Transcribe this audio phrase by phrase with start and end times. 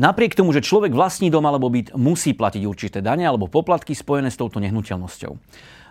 [0.00, 4.32] Napriek tomu, že človek vlastní dom alebo byt musí platiť určité dane alebo poplatky spojené
[4.32, 5.32] s touto nehnuteľnosťou.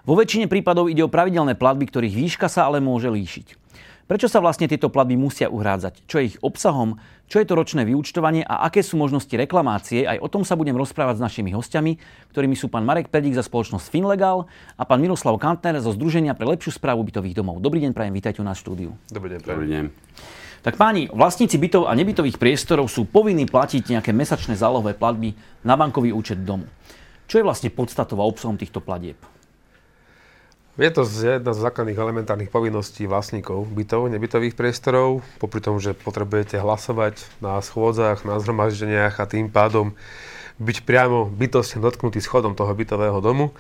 [0.09, 3.70] Vo väčšine prípadov ide o pravidelné platby, ktorých výška sa ale môže líšiť.
[4.09, 6.09] Prečo sa vlastne tieto platby musia uhrádzať?
[6.09, 6.98] Čo je ich obsahom?
[7.30, 10.09] Čo je to ročné vyúčtovanie a aké sú možnosti reklamácie?
[10.09, 12.02] Aj o tom sa budem rozprávať s našimi hostiami,
[12.34, 16.49] ktorými sú pán Marek Pedík za spoločnosť Finlegal a pán Miroslav Kantner zo Združenia pre
[16.49, 17.62] lepšiu správu bytových domov.
[17.62, 18.89] Dobrý deň, prajem, vítajte u nás v štúdiu.
[19.13, 19.85] Dobrý deň, Dobrý deň.
[20.59, 25.31] Tak páni, vlastníci bytov a nebytových priestorov sú povinní platiť nejaké mesačné zálohové platby
[25.63, 26.67] na bankový účet domu.
[27.31, 29.16] Čo je vlastne podstatou a obsahom týchto platieb?
[30.80, 36.55] Je to jedna z základných elementárnych povinností vlastníkov bytov, nebytových priestorov, popri tom, že potrebujete
[36.55, 39.91] hlasovať na schôdzach, na zhromaždeniach a tým pádom
[40.55, 43.52] byť priamo bytostne dotknutý schodom toho bytového domu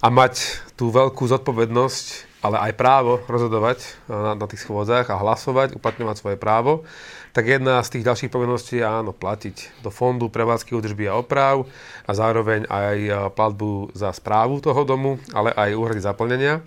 [0.00, 5.80] a mať tú veľkú zodpovednosť ale aj právo rozhodovať na, na tých schôdzach a hlasovať,
[5.80, 6.84] uplatňovať svoje právo,
[7.32, 11.64] tak jedna z tých ďalších povinností je áno, platiť do fondu prevádzky údržby a oprav
[12.04, 16.60] a zároveň aj e, platbu za správu toho domu, ale aj úhrady zaplnenia.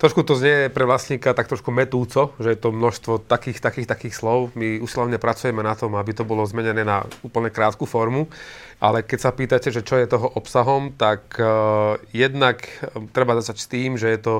[0.00, 4.14] Trošku to znie pre vlastníka tak trošku metúco, že je to množstvo takých, takých, takých
[4.16, 4.50] slov.
[4.58, 8.26] My usilovne pracujeme na tom, aby to bolo zmenené na úplne krátku formu,
[8.82, 12.66] ale keď sa pýtate, že čo je toho obsahom, tak uh, jednak
[13.14, 14.34] treba začať s tým, že je to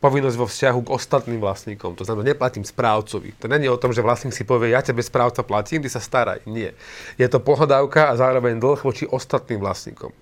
[0.00, 1.96] povinnosť vo vzťahu k ostatným vlastníkom.
[1.96, 3.32] To znamená, neplatím správcovi.
[3.40, 6.44] To není o tom, že vlastník si povie, ja tebe správca platím, ty sa staraj.
[6.44, 6.76] Nie.
[7.16, 10.12] Je to pohľadávka a zároveň dlh voči ostatným vlastníkom.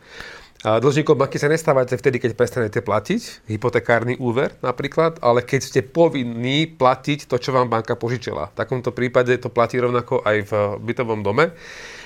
[0.64, 5.80] A dlžníkom banky sa nestávate vtedy, keď prestanete platiť, hypotekárny úver napríklad, ale keď ste
[5.84, 8.48] povinní platiť to, čo vám banka požičila.
[8.48, 11.52] V takomto prípade to platí rovnako aj v bytovom dome.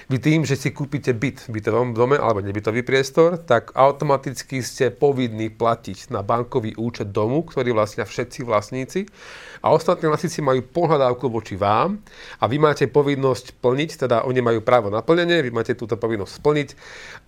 [0.09, 4.89] Vy tým, že si kúpite byt v bytovom dome alebo nebytový priestor, tak automaticky ste
[4.89, 9.05] povinní platiť na bankový účet domu, ktorý vlastnia všetci vlastníci
[9.61, 12.01] a ostatní vlastníci majú pohľadávku voči vám
[12.41, 16.33] a vy máte povinnosť plniť, teda oni majú právo na plnenie, vy máte túto povinnosť
[16.41, 16.69] splniť,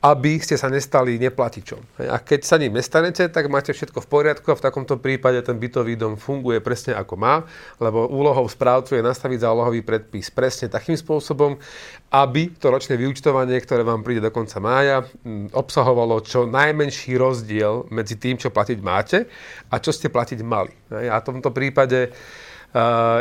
[0.01, 2.01] aby ste sa nestali neplatičom.
[2.09, 5.61] A keď sa ním nestanete, tak máte všetko v poriadku a v takomto prípade ten
[5.61, 7.45] bytový dom funguje presne ako má,
[7.77, 11.61] lebo úlohou správcu je nastaviť zálohový predpis presne takým spôsobom,
[12.09, 15.05] aby to ročné vyučtovanie, ktoré vám príde do konca mája,
[15.53, 19.27] obsahovalo čo najmenší rozdiel medzi tým, čo platiť máte
[19.69, 20.73] a čo ste platiť mali.
[20.91, 22.15] A v tomto prípade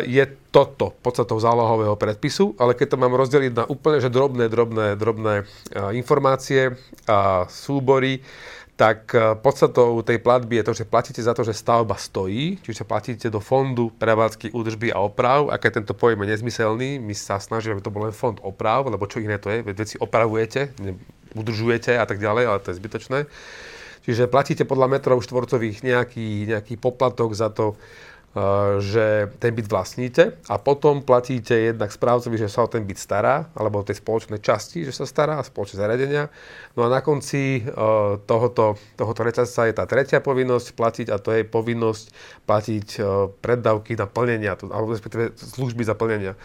[0.06, 0.24] je
[0.54, 5.50] toto podstatou zálohového predpisu, ale keď to mám rozdeliť na úplne že drobné, drobné, drobné
[5.98, 6.78] informácie
[7.10, 8.22] a súbory,
[8.80, 12.88] tak e, podstatou tej platby je to, že platíte za to, že stavba stojí, čiže
[12.88, 15.52] platíte do fondu prevádzky, údržby a oprav.
[15.52, 18.88] A keď tento pojem je nezmyselný, my sa snažíme, aby to bol len fond oprav,
[18.88, 20.72] lebo čo iné to je, veď veci opravujete,
[21.36, 23.20] udržujete a tak ďalej, ale to je zbytočné.
[24.08, 27.76] Čiže platíte podľa metrov štvorcových nejaký, nejaký poplatok za to,
[28.78, 33.50] že ten byt vlastníte a potom platíte jednak správcovi, že sa o ten byt stará,
[33.58, 36.30] alebo o tej spoločnej časti, že sa stará, spoločné zariadenia.
[36.78, 37.66] No a na konci
[38.30, 42.06] tohoto, tohoto reťazca je tá tretia povinnosť platiť a to je povinnosť
[42.46, 42.88] platiť
[43.42, 46.38] preddavky na plnenia, alebo respektíve služby za plnenia.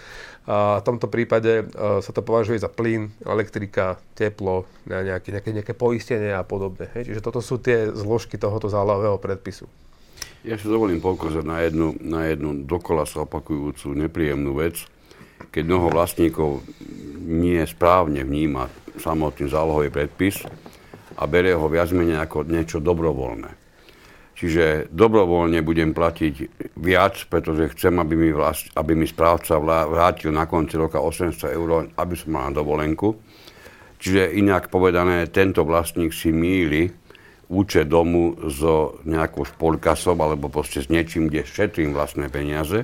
[0.48, 6.32] A v tomto prípade sa to považuje za plyn, elektrika, teplo, nejaké, nejaké, nejaké poistenie
[6.32, 6.88] a podobne.
[6.96, 9.68] Čiže toto sú tie zložky tohoto zálohového predpisu.
[10.44, 14.84] Ja si dovolím poukázať na jednu, na jednu dokola sa opakujúcu nepríjemnú vec,
[15.48, 16.60] keď mnoho vlastníkov
[17.24, 18.68] nie správne vníma
[19.00, 20.44] samotný zálohový predpis
[21.16, 23.56] a berie ho viac menej ako niečo dobrovoľné.
[24.36, 26.34] Čiže dobrovoľne budem platiť
[26.76, 31.88] viac, pretože chcem, aby mi, vlast, aby mi správca vrátil na konci roka 800 eur,
[31.88, 33.16] aby som mal na dovolenku.
[33.96, 37.03] Čiže inak povedané, tento vlastník si míli
[37.54, 42.82] účet domu so nejakou špolkasom alebo proste s niečím, kde šetrím vlastné peniaze.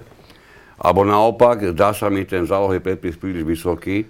[0.79, 4.07] Alebo naopak, dá sa mi ten zálohový predpis príliš vysoký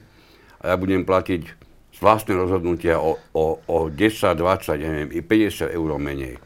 [0.61, 1.43] a ja budem platiť
[1.91, 3.97] z vlastné rozhodnutia o, o, o 10,
[4.37, 6.39] 20, neviem, i 50 eur menej.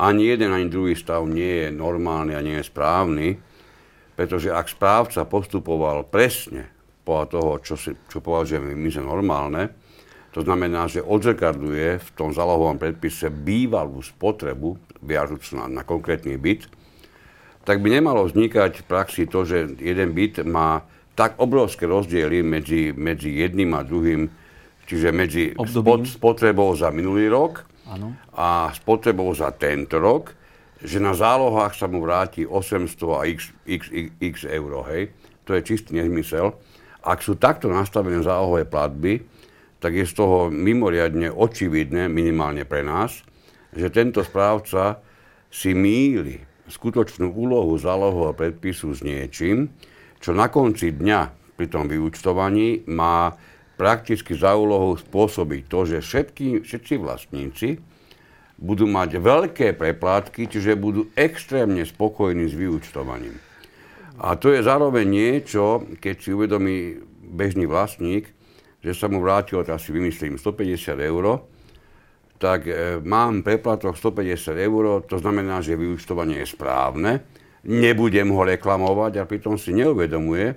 [0.00, 3.36] Ani jeden, ani druhý stav nie je normálny a nie je správny,
[4.14, 6.68] pretože ak správca postupoval presne
[7.02, 9.72] podľa toho, čo, si, čo považujeme my za normálne,
[10.30, 16.70] to znamená, že odzrkadluje v tom zálohovom predpise bývalú spotrebu, viažúc na, na konkrétny byt,
[17.66, 20.86] tak by nemalo vznikať v praxi to, že jeden byt má
[21.18, 24.30] tak obrovské rozdiely medzi, medzi jedným a druhým,
[24.86, 28.14] čiže medzi spot, spotrebou za minulý rok ano.
[28.32, 30.32] a spotrebou za tento rok,
[30.80, 35.12] že na zálohách sa mu vráti 800 a x, x, x, x eur, hej.
[35.44, 36.56] To je čistý nezmysel.
[37.04, 39.20] Ak sú takto nastavené zálohové platby,
[39.80, 43.24] tak je z toho mimoriadne očividné, minimálne pre nás,
[43.72, 45.00] že tento správca
[45.48, 46.38] si míli
[46.70, 49.72] skutočnú úlohu zálohového predpisu s niečím,
[50.22, 51.20] čo na konci dňa
[51.58, 53.34] pri tom vyúčtovaní má
[53.80, 57.68] prakticky za úlohou spôsobiť to, že všetky, všetci vlastníci
[58.60, 63.40] budú mať veľké preplátky, čiže budú extrémne spokojní s vyúčtovaním.
[64.20, 68.28] A to je zároveň niečo, keď si uvedomí bežný vlastník,
[68.80, 71.24] že sa mu vrátilo, teraz si vymyslím, 150 eur,
[72.40, 77.20] tak e, mám preplatok 150 eur, to znamená, že vyúčtovanie je správne,
[77.68, 80.56] nebudem ho reklamovať a pritom si neuvedomuje,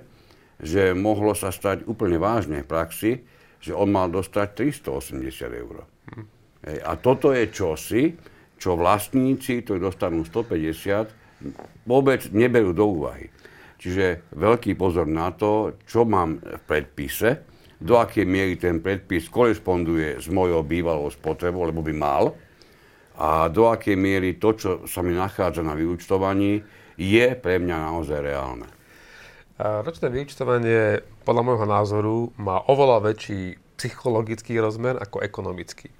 [0.56, 3.12] že mohlo sa stať úplne vážne v praxi,
[3.60, 5.84] že on mal dostať 380 eur.
[6.16, 6.24] Hm.
[6.88, 8.16] A toto je čosi,
[8.56, 13.28] čo vlastníci, ktorí dostanú 150, vôbec neberú do úvahy.
[13.76, 17.44] Čiže veľký pozor na to, čo mám v predpise,
[17.84, 22.32] do akej miery ten predpis koresponduje s mojou bývalou spotrebou, lebo by mal,
[23.20, 26.64] a do akej miery to, čo sa mi nachádza na vyučtovaní,
[26.96, 28.66] je pre mňa naozaj reálne.
[29.60, 35.92] Ročné vyučtovanie podľa môjho názoru má oveľa väčší psychologický rozmer ako ekonomický.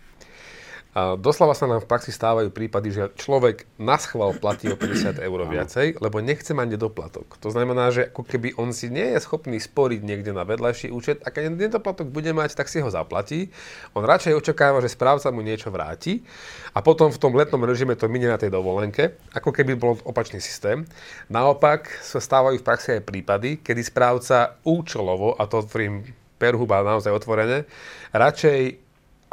[0.94, 5.18] A doslova sa nám v praxi stávajú prípady, že človek na schval platí o 50
[5.18, 7.34] eur viacej, lebo nechce mať nedoplatok.
[7.42, 11.18] To znamená, že ako keby on si nie je schopný sporiť niekde na vedľajší účet
[11.26, 13.50] a keď nedoplatok bude mať, tak si ho zaplatí.
[13.98, 16.22] On radšej očakáva, že správca mu niečo vráti
[16.70, 20.38] a potom v tom letnom režime to minie na tej dovolenke, ako keby bol opačný
[20.38, 20.86] systém.
[21.26, 26.06] Naopak sa stávajú v praxi aj prípady, kedy správca účelovo, a to v
[26.38, 27.66] perhuba naozaj otvorené,
[28.14, 28.78] radšej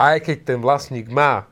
[0.02, 1.51] aj keď ten vlastník má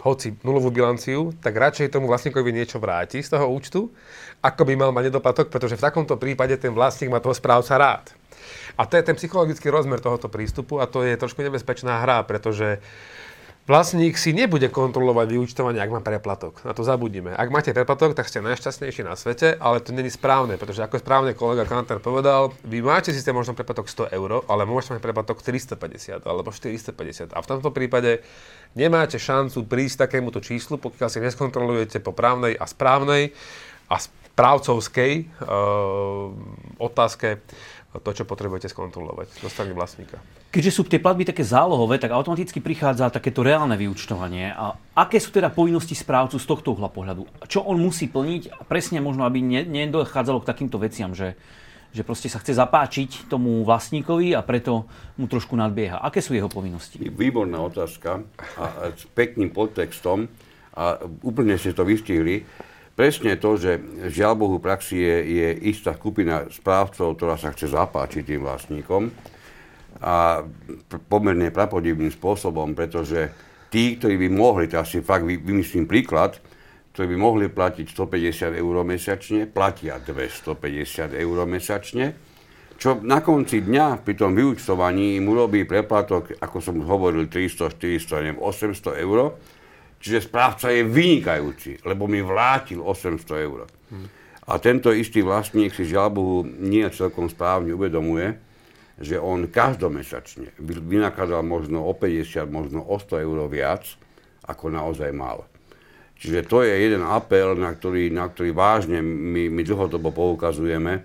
[0.00, 3.92] hoci nulovú bilanciu, tak radšej tomu vlastníkovi niečo vráti z toho účtu,
[4.40, 8.16] ako by mal mať nedoplatok, pretože v takomto prípade ten vlastník má toho správca rád.
[8.80, 12.80] A to je ten psychologický rozmer tohoto prístupu a to je trošku nebezpečná hra, pretože
[13.70, 16.58] Vlastník si nebude kontrolovať vyučtovanie, ak má preplatok.
[16.66, 17.30] Na to zabudíme.
[17.30, 21.38] Ak máte preplatok, tak ste najšťastnejší na svete, ale to není správne, pretože ako správne
[21.38, 26.18] kolega Kanter povedal, vy máte síce možno preplatok 100 eur, ale môžete mať preplatok 350
[26.26, 27.30] alebo 450.
[27.30, 28.26] A v tomto prípade
[28.74, 33.30] nemáte šancu prísť takémuto číslu, pokiaľ si neskontrolujete po právnej a správnej
[33.86, 36.34] a správcovskej uh,
[36.82, 37.38] otázke
[37.98, 40.22] to, čo potrebujete skontrolovať zo strany vlastníka.
[40.54, 44.54] Keďže sú tie platby také zálohové, tak automaticky prichádza takéto reálne vyučtovanie.
[44.54, 47.26] A aké sú teda povinnosti správcu z tohto uhla pohľadu?
[47.50, 48.62] Čo on musí plniť?
[48.70, 51.34] Presne možno, aby nedochádzalo k takýmto veciam, že,
[51.90, 54.86] že proste sa chce zapáčiť tomu vlastníkovi a preto
[55.18, 55.98] mu trošku nadbieha.
[55.98, 57.02] Aké sú jeho povinnosti?
[57.02, 58.22] Výborná otázka
[58.54, 60.30] a s pekným podtextom
[60.78, 62.46] a úplne ste to vystihli
[63.00, 63.80] presne to, že
[64.12, 69.08] žiaľ Bohu praxi je, je istá skupina správcov, ktorá sa chce zapáčiť tým vlastníkom
[70.04, 70.44] a
[71.08, 73.32] pomerne prapodivným spôsobom, pretože
[73.72, 76.44] tí, ktorí by mohli, teraz si fakt vymyslím príklad,
[76.92, 82.12] ktorí by mohli platiť 150 eur mesačne, platia 250 eur mesačne,
[82.76, 88.24] čo na konci dňa pri tom vyučtovaní im urobí preplatok, ako som hovoril, 300, 400,
[88.28, 89.40] neviem, 800 eur,
[90.00, 93.68] Čiže správca je vynikajúci, lebo mi vrátil 800 eur.
[93.92, 94.08] Hmm.
[94.48, 98.40] A tento istý vlastník si žiaľ Bohu nie celkom správne uvedomuje,
[99.00, 103.84] že on každomesačne vynakladal možno o 50, možno o 100 eur viac,
[104.44, 105.44] ako naozaj mal.
[106.20, 111.00] Čiže to je jeden apel, na ktorý, na ktorý vážne my, my dlhodobo poukazujeme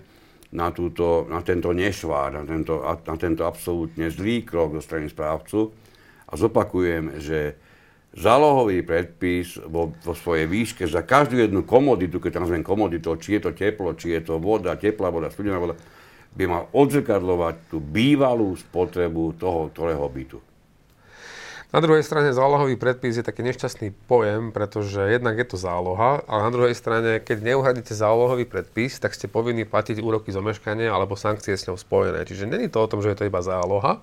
[0.52, 5.72] na, túto, na tento nešvár, na tento, na tento absolútne zlý krok do strany správcu.
[6.28, 7.56] A zopakujem, že
[8.16, 13.40] zálohový predpis vo, vo svojej výške za každú jednu komoditu, keď nazvem komoditu, či je
[13.46, 15.76] to teplo, či je to voda, teplá voda, studená voda,
[16.36, 20.40] by mal odzrkadlovať tú bývalú spotrebu toho, ktorého bytu.
[21.74, 26.46] Na druhej strane zálohový predpis je taký nešťastný pojem, pretože jednak je to záloha, ale
[26.46, 31.18] na druhej strane, keď neuhradíte zálohový predpis, tak ste povinní platiť úroky z omeškania alebo
[31.18, 32.22] sankcie s ňou spojené.
[32.22, 34.00] Čiže není to o tom, že je to iba záloha,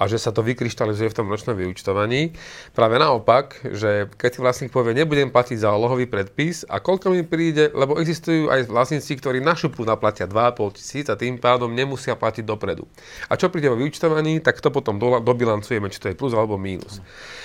[0.00, 2.34] a že sa to vykryštalizuje v tom ročnom vyučtovaní.
[2.72, 7.70] Práve naopak, že keď si vlastník povie, nebudem platiť zálohový predpis a koľko mi príde,
[7.70, 12.42] lebo existujú aj vlastníci, ktorí na šupu naplatia 2,5 tisíc a tým pádom nemusia platiť
[12.42, 12.88] dopredu.
[13.28, 16.98] A čo príde vo vyučtovaní, tak to potom dobilancujeme, či to je plus alebo mínus.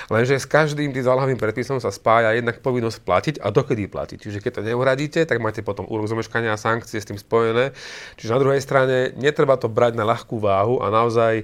[0.07, 4.17] Lenže s každým tým zálohovým predpisom sa spája jednak povinnosť platiť a dokedy platiť.
[4.23, 7.75] Čiže keď to neuhradíte, tak máte potom úrok zomeškania a sankcie s tým spojené.
[8.15, 11.43] Čiže na druhej strane netreba to brať na ľahkú váhu a naozaj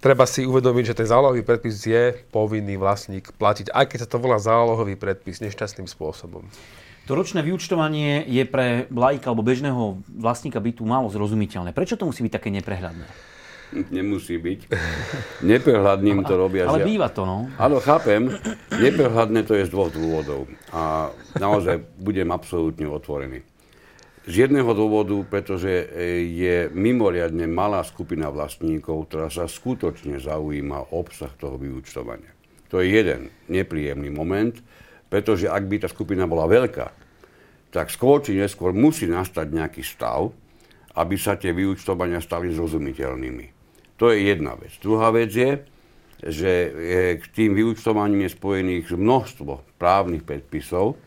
[0.00, 4.16] treba si uvedomiť, že ten zálohový predpis je povinný vlastník platiť, aj keď sa to
[4.18, 6.42] volá zálohový predpis nešťastným spôsobom.
[7.08, 11.74] To ročné vyučtovanie je pre lajka alebo bežného vlastníka bytu málo zrozumiteľné.
[11.74, 13.06] Prečo to musí byť také neprehľadné?
[13.90, 14.60] Nemusí byť.
[15.46, 16.66] Neprehľadným to robia.
[16.66, 17.46] Ale býva to, no.
[17.54, 18.30] Áno, chápem.
[18.74, 20.50] Neprehľadné to je z dvoch dôvodov.
[20.74, 23.46] A naozaj budem absolútne otvorený.
[24.28, 25.84] Z jedného dôvodu, pretože e,
[26.28, 32.28] je mimoriadne malá skupina vlastníkov, ktorá sa skutočne zaujíma obsah toho vyúčtovania.
[32.68, 34.54] To je jeden nepríjemný moment,
[35.08, 36.92] pretože ak by tá skupina bola veľká,
[37.72, 40.30] tak skôr či neskôr musí nastať nejaký stav,
[40.94, 43.46] aby sa tie vyúčtovania stali zrozumiteľnými.
[43.96, 44.74] To je jedna vec.
[44.84, 45.64] Druhá vec je,
[46.20, 46.52] že
[47.16, 51.00] k tým vyúčtovaním je spojených množstvo právnych predpisov,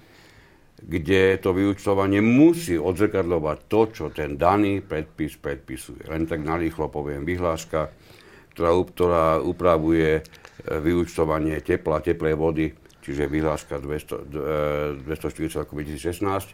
[0.83, 6.11] kde to vyučtovanie musí odzrkadľovať to, čo ten daný predpis predpisuje.
[6.11, 7.87] Len tak narýchlo poviem vyhláška,
[8.51, 10.21] ktorá, ktorá upravuje e,
[10.83, 16.51] vyučtovanie tepla, teplej vody, čiže vyhláška 200, 240 2016,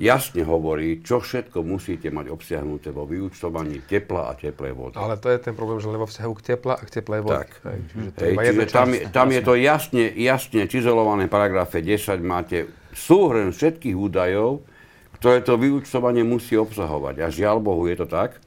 [0.00, 4.96] jasne hovorí, čo všetko musíte mať obsiahnuté vo vyučtovaní tepla a teplej vody.
[4.96, 7.36] Ale to je ten problém, že len vo vzťahu k tepla a k teplej vody.
[7.36, 7.50] Tak.
[7.68, 11.84] Hej, čiže to Hej, čiže tam, je, tam je to jasne, jasne cizolované v paragrafe
[11.84, 14.64] 10, máte súhrn všetkých údajov,
[15.18, 17.14] ktoré to vyučtovanie musí obsahovať.
[17.22, 18.38] A žiaľ Bohu je to tak,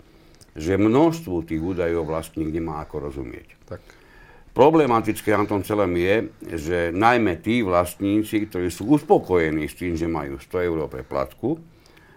[0.56, 3.48] že množstvu tých údajov vlastník nemá ako rozumieť.
[3.68, 3.82] Tak.
[4.56, 10.08] Problematické na tom celom je, že najmä tí vlastníci, ktorí sú uspokojení s tým, že
[10.08, 11.60] majú 100 eur pre platku,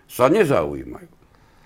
[0.06, 1.10] sa nezaujímajú,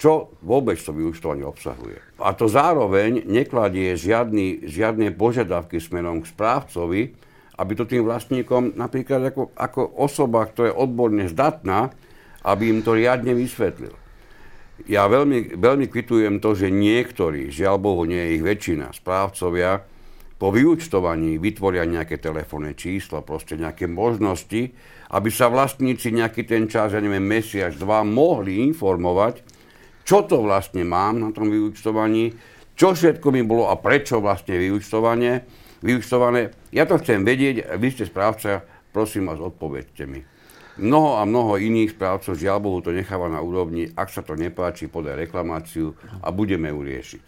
[0.01, 2.01] čo vôbec to vyučtovanie obsahuje.
[2.25, 7.13] A to zároveň nekladie žiadny, žiadne požiadavky smerom k správcovi,
[7.57, 11.93] aby to tým vlastníkom napríklad ako, ako osoba, ktorá je odborne zdatná,
[12.43, 13.95] aby im to riadne vysvetlil.
[14.91, 19.85] Ja veľmi, veľmi kvitujem to, že niektorí, žiaľ Bohu, nie je ich väčšina, správcovia,
[20.43, 24.75] po vyučtovaní vytvoria nejaké telefónne čísla, proste nejaké možnosti,
[25.15, 29.39] aby sa vlastníci nejaký ten čas, ja neviem, mesiac, dva, mohli informovať,
[30.03, 32.35] čo to vlastne mám na tom vyučtovaní,
[32.75, 35.47] čo všetko mi bolo a prečo vlastne vyučtovanie,
[35.83, 36.55] vyučtované.
[36.71, 40.23] Ja to chcem vedieť, vy ste správca, prosím vás, odpovedzte mi.
[40.81, 44.89] Mnoho a mnoho iných správcov, žiaľ Bohu, to necháva na úrovni, ak sa to nepáči,
[44.89, 45.93] podaj reklamáciu
[46.25, 47.23] a budeme ju riešiť.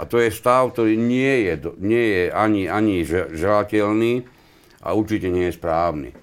[0.00, 4.26] A to je stav, ktorý nie je, nie je ani, ani želateľný
[4.82, 6.10] a určite nie je správny.
[6.10, 6.16] E,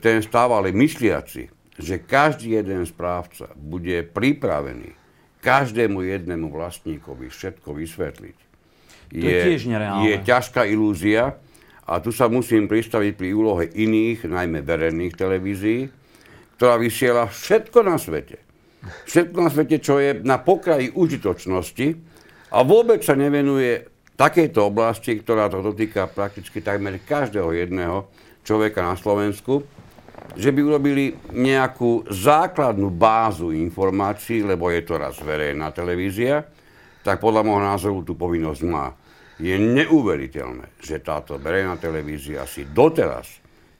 [0.00, 4.96] ten stav ale mysliaci, že každý jeden správca bude pripravený
[5.44, 8.36] každému jednému vlastníkovi všetko vysvetliť,
[9.14, 9.60] je, tiež
[10.10, 11.38] je ťažká ilúzia
[11.86, 15.86] a tu sa musím pristaviť pri úlohe iných, najmä verejných televízií,
[16.58, 18.42] ktorá vysiela všetko na svete.
[19.06, 22.14] Všetko na svete, čo je na pokraji užitočnosti,
[22.54, 28.06] a vôbec sa nevenuje takejto oblasti, ktorá to dotýka prakticky takmer každého jedného
[28.46, 29.66] človeka na Slovensku,
[30.38, 36.46] že by urobili nejakú základnú bázu informácií, lebo je to raz verejná televízia,
[37.02, 38.94] tak podľa môjho názoru tú povinnosť má.
[39.42, 43.26] Je neuveriteľné, že táto verejná televízia si doteraz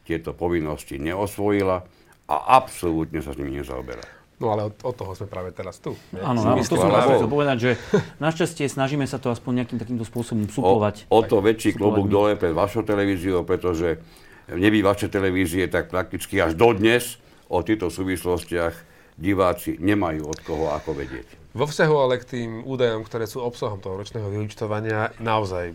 [0.03, 1.79] tieto povinnosti neosvojila
[2.27, 4.03] a absolútne sa s nimi nezaoberá.
[4.43, 5.95] No ale od, od toho sme práve teraz tu.
[6.19, 7.71] Áno, áno to som práve chcel povedať, že
[8.19, 11.07] našťastie snažíme sa to aspoň nejakým takýmto spôsobom suplovať.
[11.07, 14.03] O, o to väčší klobúk dole pred vašou televíziou, pretože
[14.51, 18.75] nebý vaše televízie, tak prakticky až dodnes o týchto súvislostiach
[19.15, 21.44] diváci nemajú od koho ako vedieť.
[21.55, 25.71] Vo vzťahu ale k tým údajom, ktoré sú obsahom toho ročného vyučtovania, naozaj,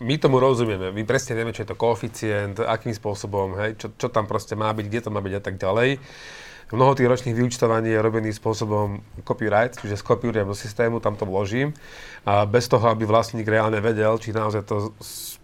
[0.00, 4.08] my tomu rozumieme, my presne vieme, čo je to koeficient, akým spôsobom, hej, čo, čo
[4.08, 6.00] tam proste má byť, kde to má byť a tak ďalej.
[6.72, 11.76] Mnoho tých ročných vyučtovaní je robených spôsobom copyright, čiže skopírujem do systému, tam to vložím
[12.24, 14.96] a bez toho, aby vlastník reálne vedel, či naozaj to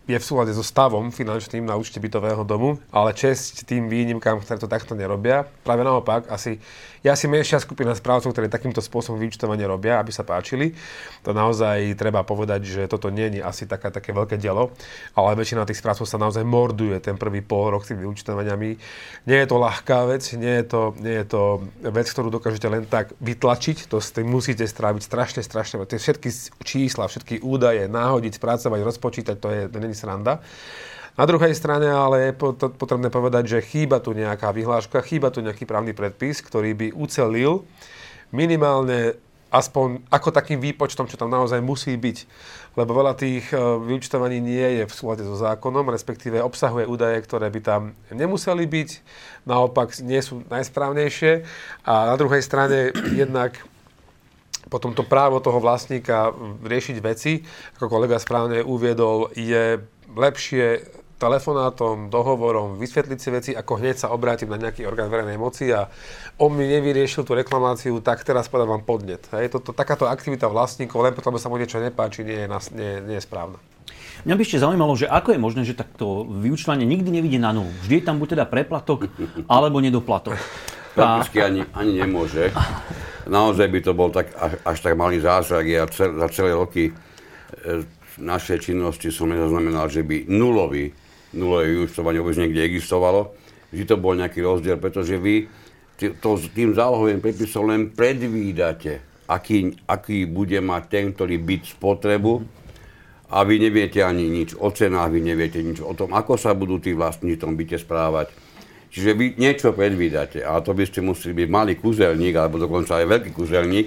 [0.09, 4.59] je v súlade so stavom finančným na účte bytového domu, ale česť tým výnimkám, ktoré
[4.59, 5.47] to takto nerobia.
[5.63, 6.59] Práve naopak, asi
[7.01, 10.77] ja si menšia skupina správcov, ktoré takýmto spôsobom vyučtovanie robia, aby sa páčili.
[11.25, 14.77] To naozaj treba povedať, že toto nie je asi taká, také veľké dielo,
[15.17, 18.71] ale väčšina tých správcov sa naozaj morduje ten prvý pol rok s tými vyučtovaniami.
[19.25, 21.43] Nie je to ľahká vec, nie je to, nie je to
[21.89, 25.81] vec, ktorú dokážete len tak vytlačiť, to s musíte stráviť strašne, strašne.
[25.89, 26.29] Tie všetky
[26.65, 30.45] čísla, všetky údaje, náhodiť, spracovať, rozpočítať, to je, to není sranda.
[31.19, 32.39] Na druhej strane ale je
[32.75, 37.67] potrebné povedať, že chýba tu nejaká vyhláška, chýba tu nejaký právny predpis, ktorý by ucelil
[38.31, 39.19] minimálne
[39.51, 42.19] aspoň ako takým výpočtom, čo tam naozaj musí byť.
[42.79, 47.51] Lebo veľa tých e, vyučtovaní nie je v súlade so zákonom, respektíve obsahuje údaje, ktoré
[47.51, 47.83] by tam
[48.15, 48.91] nemuseli byť,
[49.51, 51.43] naopak nie sú najsprávnejšie.
[51.83, 53.59] A na druhej strane jednak
[54.71, 56.31] potom to právo toho vlastníka
[56.63, 57.43] riešiť veci,
[57.75, 59.83] ako kolega správne uviedol, je
[60.15, 60.87] lepšie
[61.21, 65.93] telefonátom, dohovorom vysvetliť si veci, ako hneď sa obrátim na nejaký orgán verejnej moci a
[66.41, 69.21] on mi nevyriešil tú reklamáciu, tak teraz podávam podnet.
[69.37, 73.17] Hej, toto, takáto aktivita vlastníkov, len preto, sa mu niečo nepáči, nie je, nie, nie
[73.21, 73.61] je správna.
[74.25, 77.73] Mňa by ešte zaujímalo, že ako je možné, že takto vyučtovanie nikdy nevidie na nulu.
[77.85, 79.09] Vždy je tam buď teda preplatok,
[79.53, 80.41] alebo nedoplatok.
[80.97, 82.51] Prakticky ani, ani nemôže.
[83.31, 85.65] Naozaj by to bol tak, až, až tak malý zázrak.
[85.69, 86.93] Ja cel, za celé roky e,
[88.19, 90.93] našej činnosti som nezaznamenal, že by nulový,
[91.35, 93.35] nulové vyúčtovanie vôbec niekde existovalo.
[93.71, 95.47] Vždy to bol nejaký rozdiel, pretože vy
[95.97, 102.43] to, tým zálohovým predpisom len predvídate, aký, aký bude mať ten, ktorý byť spotrebu
[103.31, 106.83] a vy neviete ani nič o cenách, vy neviete nič o tom, ako sa budú
[106.83, 108.33] tí vlastníci v tom byte správať.
[108.91, 113.07] Čiže vy niečo predvídate a to by ste museli byť malý kuzelník, alebo dokonca aj
[113.07, 113.87] veľký kuzelník,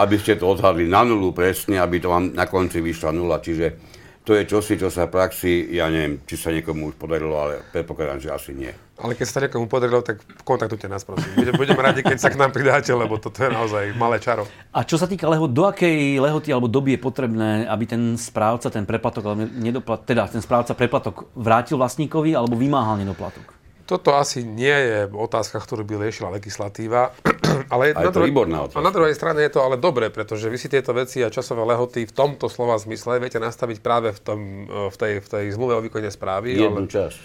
[0.00, 3.44] aby ste to odhadli na nulu presne, aby to vám na konci vyšla nula.
[3.44, 3.76] Čiže
[4.20, 7.64] to je čosi, čo sa v praxi, ja neviem, či sa niekomu už podarilo, ale
[7.72, 8.68] predpokladám, že asi nie.
[9.00, 11.32] Ale keď sa niekomu podarilo, tak kontaktujte nás, prosím.
[11.32, 14.44] Budem, budem radi, keď sa k nám pridáte, lebo toto je naozaj malé čaro.
[14.76, 18.68] A čo sa týka lehot, do akej lehoty alebo doby je potrebné, aby ten správca
[18.68, 23.59] ten preplatok, alebo nedoplat, teda ten správca preplatok vrátil vlastníkovi alebo vymáhal nedoplatok?
[23.90, 27.10] Toto asi nie je otázka, ktorú by riešila legislatíva.
[27.74, 28.78] ale a je to výborná otázka.
[28.78, 31.66] A na druhej strane je to ale dobre, pretože vy si tieto veci a časové
[31.66, 35.74] lehoty v tomto slova zmysle viete nastaviť práve v, tom, v, tej, v tej zmluve
[35.74, 36.54] o výkone správy.
[36.54, 36.94] Jednu ale...
[36.94, 37.18] časť.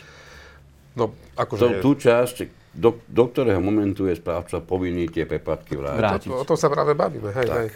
[0.97, 1.61] No, akože...
[1.61, 2.35] To, tú časť,
[2.73, 6.01] do, do ktorého momentu je správca povinný tie preplatky vrátiť.
[6.01, 6.29] vrátiť.
[6.33, 7.29] O, o tom sa práve bavíme.
[7.29, 7.69] Hej, hej.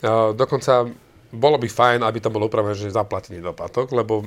[0.00, 0.88] Uh, dokonca
[1.28, 4.24] bolo by fajn, aby to bolo upravené, že zaplatí nedoplatok, lebo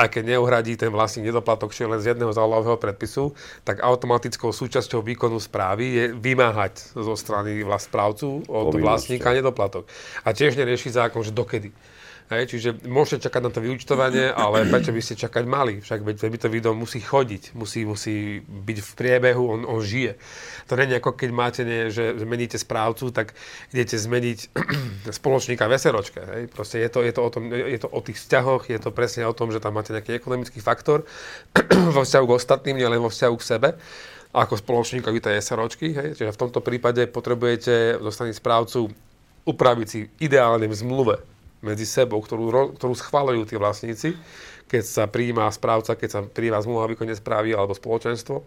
[0.00, 3.36] aj keď neuhradí ten vlastný nedoplatok, čo je len z jedného zálohového predpisu,
[3.68, 9.84] tak automatickou súčasťou výkonu správy je vymáhať zo strany vlast správcu od vlastníka nedoplatok.
[10.24, 11.68] A tiež nerieši zákon, že dokedy.
[12.30, 15.82] Hej, čiže môžete čakať na to vyučtovanie, ale prečo by ste čakať mali?
[15.82, 20.14] Však veď to video musí chodiť, musí, musí byť v priebehu, on, on žije.
[20.70, 23.34] To nie je ako keď máte, nie, že zmeníte správcu, tak
[23.74, 24.38] idete zmeniť
[25.18, 26.22] spoločníka v SROčke.
[26.22, 26.42] Hej.
[26.54, 29.26] Proste je to, je, to o tom, je to o tých vzťahoch, je to presne
[29.26, 31.02] o tom, že tam máte nejaký ekonomický faktor
[31.98, 33.68] vo vzťahu k ostatným, nielen vo vzťahu k sebe
[34.30, 35.98] ako spoločníkovi tej SROčky.
[35.98, 36.08] Hej.
[36.14, 38.86] Čiže v tomto prípade potrebujete dostaniť správcu
[39.50, 44.08] upraviť si ideálne v zmluve medzi sebou, ktorú, ktorú schváľujú tí vlastníci,
[44.70, 48.46] keď sa prijíma správca, keď sa prijíma zmluva o výkone správy alebo spoločenstvo,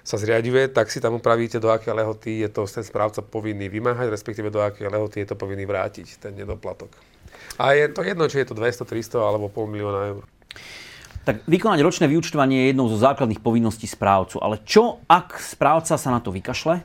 [0.00, 4.08] sa zriaduje, tak si tam upravíte, do aké lehoty je to ten správca povinný vymáhať,
[4.08, 6.88] respektíve do aké lehoty je to povinný vrátiť, ten nedoplatok.
[7.60, 10.22] A je to jedno, či je to 200, 300 alebo pol milióna eur.
[11.28, 14.40] Tak vykonať ročné vyučtovanie je jednou zo základných povinností správcu.
[14.40, 16.80] Ale čo, ak správca sa na to vykašle?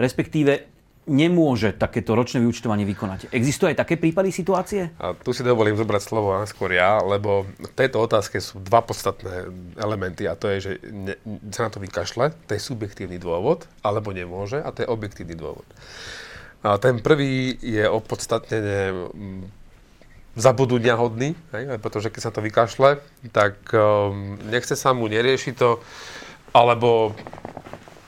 [0.00, 0.73] Respektíve,
[1.04, 3.28] nemôže takéto ročné vyučtovanie vykonať.
[3.28, 4.88] Existujú aj také prípady, situácie?
[4.96, 9.52] A tu si dovolím zobrať slovo skôr ja, lebo v tejto otázke sú dva podstatné
[9.76, 10.72] elementy a to je, že
[11.52, 15.68] sa na to vykašle, to je subjektívny dôvod, alebo nemôže a to je objektívny dôvod.
[16.64, 19.44] A ten prvý je opodstatnene mm,
[20.40, 21.36] zabudnutia hodný,
[21.84, 23.04] pretože keď sa to vykašle,
[23.36, 25.84] tak um, nechce sa mu, nerieši to,
[26.56, 27.12] alebo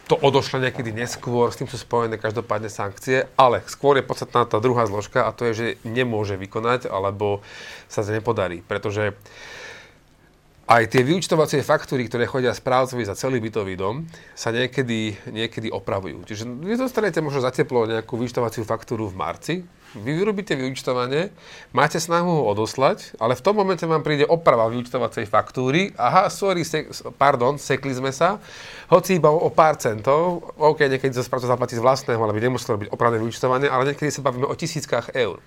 [0.07, 4.63] to odošle niekedy neskôr, s tým sú spojené každopádne sankcie, ale skôr je podstatná tá
[4.63, 7.43] druhá zložka a to je, že nemôže vykonať alebo
[7.91, 9.19] sa to nepodarí, pretože
[10.67, 14.03] aj tie vyučtovacie faktúry, ktoré chodia správcovi za celý bytový dom,
[14.35, 16.27] sa niekedy, niekedy opravujú.
[16.27, 19.55] Čiže vy dostanete možno za teplo nejakú vyučtovaciu faktúru v marci,
[19.95, 21.31] vy vyrobíte vyučtovanie,
[21.71, 25.95] máte snahu ho odoslať, ale v tom momente vám príde oprava vyučtovacej faktúry.
[25.95, 28.43] Aha, sorry, se, pardon, sekli sme sa.
[28.91, 32.79] Hoci iba o, pár centov, OK, niekedy sa správca zaplatí z vlastného, ale by nemuselo
[32.83, 35.43] byť opravné vyučtovanie, ale niekedy sa bavíme o tisíckach eur.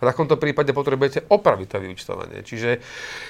[0.00, 2.38] V takomto prípade potrebujete opraviť to vyučtovanie.
[2.44, 2.70] Čiže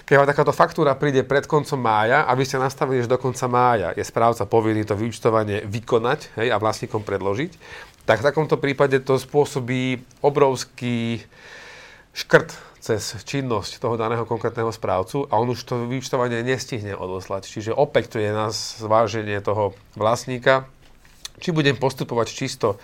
[0.07, 3.46] keď vám takáto faktúra príde pred koncom mája a vy ste nastavili, že do konca
[3.46, 7.55] mája je správca povinný to vyučtovanie vykonať hej, a vlastníkom predložiť,
[8.03, 11.23] tak v takomto prípade to spôsobí obrovský
[12.12, 17.47] škrt cez činnosť toho daného konkrétneho správcu a on už to vyučtovanie nestihne odoslať.
[17.47, 20.67] Čiže opäť tu je na zváženie toho vlastníka,
[21.38, 22.83] či budem postupovať čisto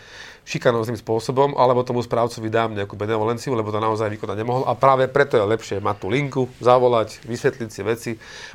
[0.49, 4.65] šikanóznym spôsobom, alebo tomu správcovi dám nejakú benevolenciu, lebo to naozaj vykonať nemohol.
[4.65, 8.11] A práve preto je lepšie mať tú linku, zavolať, vysvetliť si veci.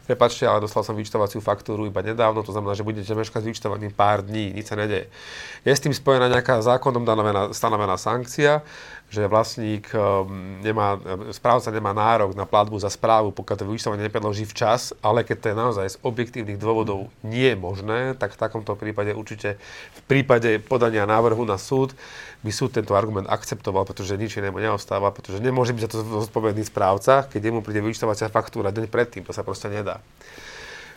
[0.09, 3.93] Prepačte, ale dostal som vyčtovaciu faktúru iba nedávno, to znamená, že budete meškať s vyčtovaním
[3.93, 5.05] pár dní, nič sa nedeje.
[5.61, 7.05] Je s tým spojená nejaká zákonom
[7.53, 8.65] stanovená sankcia,
[9.13, 10.97] že vlastník um, nemá,
[11.29, 15.45] správca nemá nárok na platbu za správu, pokiaľ to vyúčtovanie nepredloží včas, ale keď to
[15.45, 19.61] je naozaj z objektívnych dôvodov nie možné, tak v takomto prípade určite
[19.93, 21.93] v prípade podania návrhu na súd
[22.41, 26.65] by súd tento argument akceptoval, pretože nič inému neostáva, pretože nemôže byť za to zodpovedný
[26.65, 30.01] správca, keď jemu príde vyúčtovacia faktúra deň predtým, to sa proste nedá.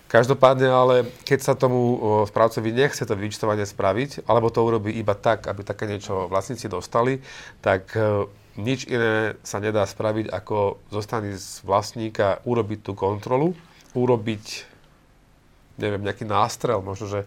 [0.06, 1.98] Každopádne ale, keď sa tomu
[2.30, 7.18] správcovi nechce to vyčtovanie spraviť, alebo to urobí iba tak, aby také niečo vlastníci dostali,
[7.58, 13.58] tak e, nič iné sa nedá spraviť, ako zostane z vlastníka urobiť tú kontrolu,
[13.98, 14.44] urobiť,
[15.82, 17.20] neviem, nejaký nástrel, možno, že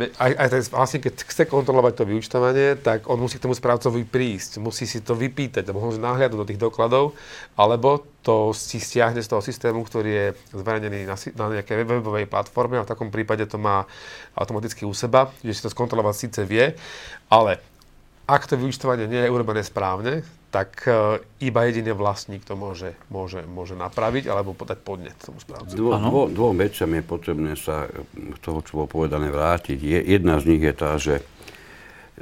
[0.00, 4.08] aj, aj ten vlastne, keď chce kontrolovať to vyučtovanie, tak on musí k tomu správcovi
[4.08, 7.12] prísť, musí si to vypýtať, môže nahliadať do tých dokladov,
[7.60, 12.80] alebo to si stiahne z toho systému, ktorý je zverejnený na, na nejakej webovej platforme
[12.80, 13.84] a v takom prípade to má
[14.36, 16.76] automaticky u seba, že si to skontrolovať síce vie,
[17.28, 17.69] ale
[18.30, 23.42] ak to vyučtovanie nie je urobené správne, tak e, iba jedine vlastník to môže, môže,
[23.46, 25.74] môže napraviť alebo podať podnet tomu správcu.
[25.74, 27.86] Dvo, dvo, dvom veciam je potrebné sa
[28.42, 29.78] toho, čo bolo povedané, vrátiť.
[29.78, 31.22] Je, jedna z nich je tá, že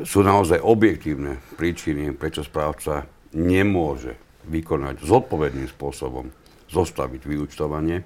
[0.05, 4.15] sú naozaj objektívne príčiny, prečo správca nemôže
[4.49, 6.29] vykonať zodpovedným spôsobom
[6.69, 8.05] zostaviť vyučtovanie.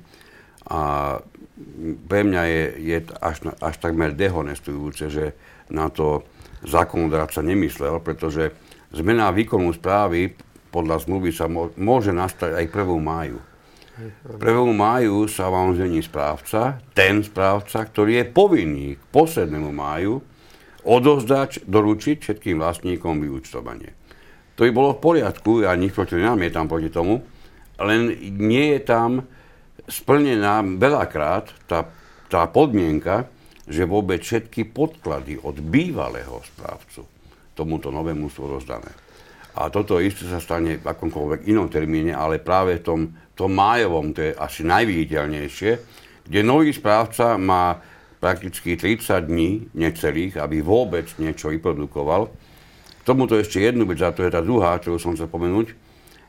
[0.70, 1.18] A
[2.06, 5.34] pre mňa je, je až, až takmer dehonestujúce, že
[5.66, 6.22] na to
[6.64, 8.55] zákonodárca nemyslel, pretože
[8.92, 10.37] Zmena výkonu správy
[10.68, 11.48] podľa zmluvy sa
[11.81, 13.01] môže nastať aj 1.
[13.01, 13.40] máju.
[14.37, 14.37] 1.
[14.68, 20.20] máju sa vám zmení správca, ten správca, ktorý je povinný k poslednému máju
[20.85, 23.96] odozdať, doručiť všetkým vlastníkom vyúčtovanie.
[24.61, 26.20] To by bolo v poriadku, ja nič proti
[26.53, 27.25] tam proti tomu,
[27.81, 29.25] len nie je tam
[29.88, 31.88] splnená veľakrát tá,
[32.29, 33.31] tá podmienka,
[33.68, 37.07] že vôbec všetky podklady od bývalého správcu
[37.53, 38.88] tomuto novému sú rozdané.
[39.53, 43.01] A toto isté sa stane v akomkoľvek inom termíne, ale práve v tom,
[43.37, 45.72] tom májovom, to je asi najviditeľnejšie,
[46.25, 47.77] kde nový správca má
[48.16, 52.33] prakticky 30 dní necelých, aby vôbec niečo vyprodukoval.
[52.33, 55.75] K tomuto ešte jednu vec, a to je tá druhá, ktorú som chcel pomenúť,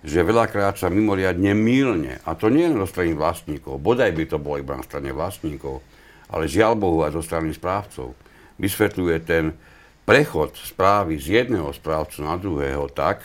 [0.04, 4.36] že veľakrát sa mimoriadne mylne, a to nie len zo strany vlastníkov, bodaj by to
[4.36, 5.80] bolo iba na strane vlastníkov,
[6.34, 8.18] ale žiaľ Bohu aj zo strany správcov,
[8.58, 9.54] vysvetľuje ten,
[10.04, 13.24] prechod správy z jedného správcu na druhého tak,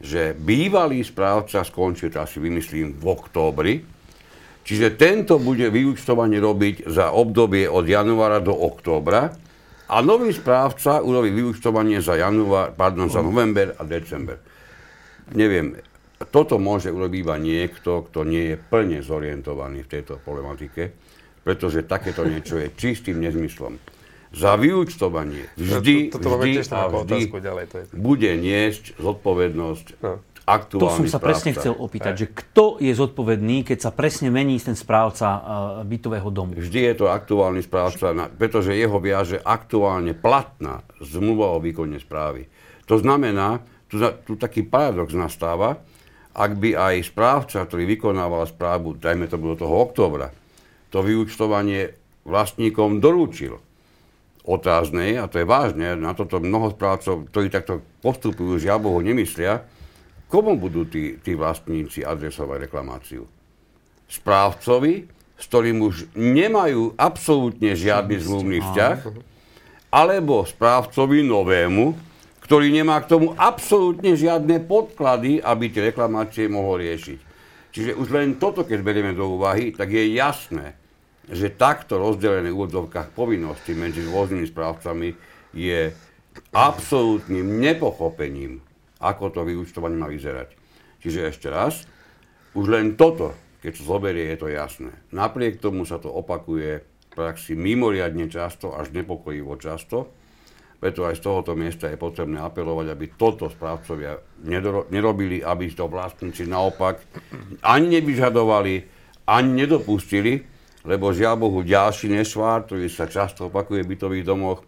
[0.00, 3.74] že bývalý správca skončil, to asi vymyslím, v októbri,
[4.64, 9.32] čiže tento bude vyučtovanie robiť za obdobie od januára do októbra.
[9.86, 14.34] A nový správca urobí vyučtovanie za, január, pardon, za november a december.
[15.30, 15.78] Neviem,
[16.34, 20.90] toto môže urobiť iba niekto, kto nie je plne zorientovaný v tejto problematike,
[21.46, 23.78] pretože takéto niečo je čistým nezmyslom
[24.34, 27.84] za vyúčtovanie vždy, to, to, to vždy a vždy ďalej, to je...
[27.94, 30.18] bude niesť zodpovednosť no.
[30.42, 31.26] aktuálny To som sa správca.
[31.30, 32.20] presne chcel opýtať, Aj.
[32.20, 35.40] že kto je zodpovedný, keď sa presne mení ten správca uh,
[35.86, 36.58] bytového domu?
[36.58, 42.50] Vždy je to aktuálny správca, pretože jeho viaže aktuálne platná zmluva o výkone správy.
[42.90, 45.78] To znamená, tu, tu taký paradox nastáva,
[46.36, 50.28] ak by aj správca, ktorý vykonával správu, dajme to do toho októbra,
[50.96, 51.92] to vyúčtovanie
[52.24, 53.60] vlastníkom doručil
[54.48, 59.68] otáznej, a to je vážne, na toto mnoho správcov, ktorí takto postupujú, žiaľ Bohu, nemyslia,
[60.32, 63.28] komu budú tí, tí vlastníci adresovať reklamáciu?
[64.08, 65.04] Správcovi,
[65.36, 68.98] s ktorým už nemajú absolútne žiadny zmluvný vzťah,
[69.92, 71.92] alebo správcovi novému,
[72.40, 77.18] ktorý nemá k tomu absolútne žiadne podklady, aby tie reklamácie mohol riešiť.
[77.76, 80.85] Čiže už len toto, keď berieme do úvahy, tak je jasné,
[81.26, 85.08] že takto rozdelené v povinnosti medzi rôznymi správcami
[85.56, 85.90] je
[86.54, 88.62] absolútnym nepochopením,
[89.02, 90.54] ako to vyučtovanie má vyzerať.
[91.02, 91.86] Čiže ešte raz,
[92.54, 94.92] už len toto, keď sa zoberie, je to jasné.
[95.10, 100.12] Napriek tomu sa to opakuje v praxi mimoriadne často, až nepokojivo často,
[100.76, 104.20] preto aj z tohoto miesta je potrebné apelovať, aby toto správcovia
[104.92, 107.00] nerobili, aby to vlastníci naopak
[107.64, 108.74] ani nevyžadovali,
[109.24, 110.55] ani nedopustili,
[110.86, 114.62] lebo žiaľ Bohu ďalší nešvár, ktorý sa často opakuje v bytových domoch,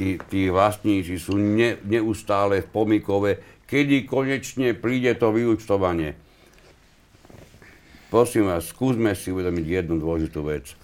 [0.00, 3.30] tí, tí vlastníci sú ne, neustále v pomikove,
[3.68, 6.16] kedy konečne príde to vyučtovanie.
[8.10, 10.74] Prosím vás, skúsme si uvedomiť jednu dôležitú vec.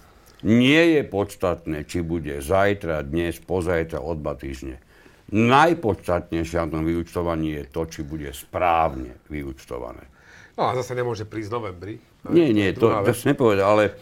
[0.45, 4.79] Nie je podstatné, či bude zajtra, dnes, pozajtra, o dva týždne.
[5.33, 10.07] Najpodstatnejšie na tom vyučtovaní je to, či bude správne vyučtované.
[10.55, 11.99] No a zase nemôže prísť novembri.
[12.31, 13.99] Nie, nie, to, to, to nepovedal, ale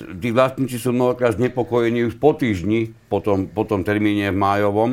[0.00, 4.90] tí vlastníci sú mnohokrát znepokojení už po týždni, po tom, po tom termíne v májovom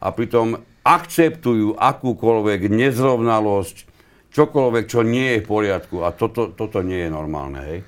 [0.00, 3.76] a pritom akceptujú akúkoľvek nezrovnalosť,
[4.32, 5.96] čokoľvek, čo nie je v poriadku.
[6.04, 7.80] A toto, toto nie je normálne, hej?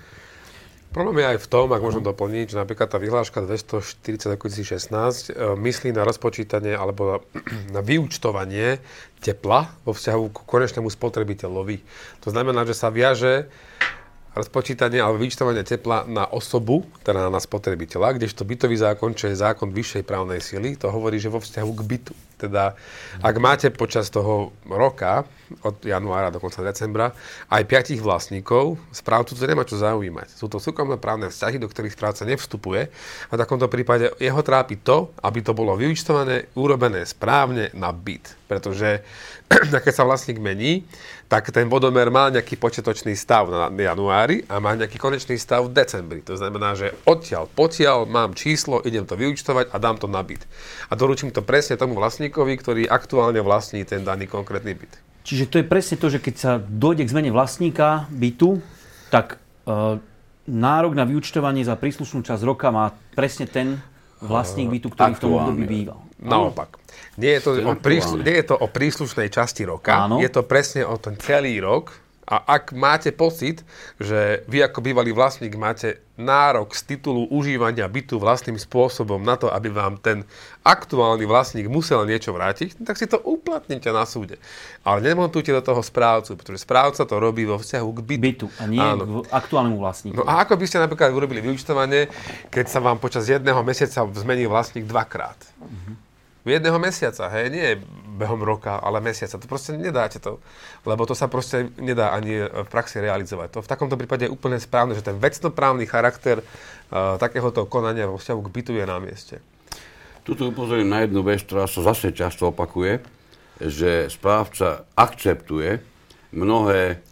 [0.93, 5.57] Problém je aj v tom, ak môžem doplniť, že napríklad tá vyhláška 240 2016 e,
[5.57, 7.25] myslí na rozpočítanie alebo
[7.73, 8.77] na vyučtovanie
[9.25, 11.81] tepla vo vzťahu k konečnému spotrebiteľovi.
[12.21, 13.49] To znamená, že sa viaže
[14.33, 19.69] rozpočítanie alebo vyčtovanie tepla na osobu, teda na spotrebiteľa, kdežto bytový zákon, čo je zákon
[19.71, 22.15] vyššej právnej sily, to hovorí, že vo vzťahu k bytu.
[22.43, 22.75] Teda,
[23.23, 25.23] ak máte počas toho roka,
[25.63, 27.13] od januára do konca decembra,
[27.53, 30.33] aj piatich vlastníkov, správcu to nemá čo zaujímať.
[30.33, 32.89] Sú to súkromné právne vzťahy, do ktorých správca nevstupuje.
[33.29, 38.35] A v takomto prípade jeho trápi to, aby to bolo vyučtované, urobené správne na byt.
[38.49, 39.05] Pretože
[39.85, 40.89] keď sa vlastník mení,
[41.33, 45.73] tak ten vodomer má nejaký početočný stav na januári a má nejaký konečný stav v
[45.73, 46.21] decembri.
[46.29, 50.45] To znamená, že odtiaľ, potiaľ mám číslo, idem to vyučtovať a dám to na byt.
[50.89, 51.97] A doručím to presne tomu
[52.33, 54.93] vlastníkovi, ktorý aktuálne vlastní ten daný konkrétny byt.
[55.23, 58.59] Čiže to je presne to, že keď sa dojde k zmene vlastníka bytu,
[59.13, 59.37] tak
[59.69, 60.01] e,
[60.49, 63.79] nárok na vyučtovanie za príslušnú časť roka má presne ten
[64.19, 66.01] vlastník bytu, ktorý v tom období býval.
[66.19, 66.81] Naopak.
[67.21, 70.23] Nie je, to o príslu, nie je to o príslušnej časti roka, Áno.
[70.23, 71.93] je to presne o ten celý rok.
[72.33, 73.61] A ak máte pocit,
[74.01, 79.53] že vy ako bývalý vlastník máte nárok z titulu užívania bytu vlastným spôsobom na to,
[79.53, 80.25] aby vám ten
[80.65, 84.41] aktuálny vlastník musel niečo vrátiť, tak si to uplatnite na súde.
[84.81, 88.25] Ale nemontujte do toho správcu, pretože správca to robí vo vzťahu k bytu.
[88.25, 89.29] bytu a nie Áno.
[89.29, 90.17] k aktuálnemu vlastníku.
[90.17, 92.09] No a ako by ste napríklad urobili vyučtovanie,
[92.49, 95.37] keď sa vám počas jedného mesiaca zmení vlastník dvakrát?
[96.43, 97.79] Uh-huh jedného mesiaca, hej, nie
[98.19, 99.39] behom roka, ale mesiaca.
[99.39, 100.43] To proste nedáte to,
[100.83, 103.55] lebo to sa proste nedá ani v praxi realizovať.
[103.55, 108.19] To v takomto prípade je úplne správne, že ten vecnoprávny charakter uh, takéhoto konania vo
[108.19, 109.37] vzťahu k bytu je na mieste.
[110.27, 113.03] Tuto upozorím na jednu vec, ktorá sa zase často opakuje,
[113.63, 115.79] že správca akceptuje
[116.35, 117.03] mnohé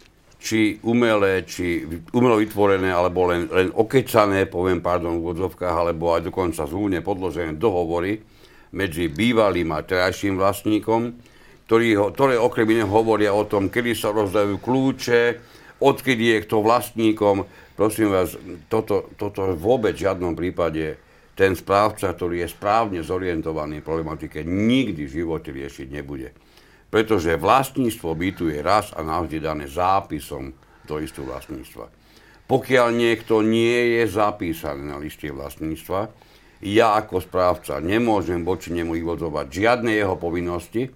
[0.40, 1.84] či umelé, či
[2.16, 7.60] umelo vytvorené, alebo len, len okecané, poviem, pardon, v odzovkách, alebo aj dokonca zúne podložené
[7.60, 8.24] dohovory,
[8.70, 11.14] medzi bývalým a terajším vlastníkom,
[11.66, 15.22] ktorý, ktoré okrem iného hovoria o tom, kedy sa rozdajú kľúče,
[15.78, 17.46] odkedy je kto vlastníkom.
[17.78, 18.34] Prosím vás,
[18.66, 20.98] toto, toto vôbec v žiadnom prípade
[21.38, 26.36] ten správca, ktorý je správne zorientovaný v problematike, nikdy v živote riešiť nebude.
[26.90, 30.52] Pretože vlastníctvo bytu je raz a navždy dané zápisom
[30.84, 31.86] do istú vlastníctva.
[32.50, 36.10] Pokiaľ niekto nie je zapísaný na liste vlastníctva,
[36.60, 40.92] ja ako správca nemôžem voči nemu vyvodzovať žiadne jeho povinnosti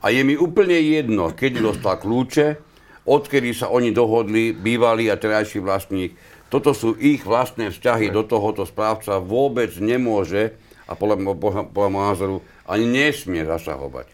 [0.00, 2.56] a je mi úplne jedno, keď dostal kľúče,
[3.04, 6.14] odkedy sa oni dohodli, bývalý a terajší vlastník.
[6.46, 10.54] Toto sú ich vlastné vzťahy, do tohoto správca vôbec nemôže
[10.90, 11.22] a podľa,
[11.70, 14.10] môjho názoru ani nesmie zasahovať.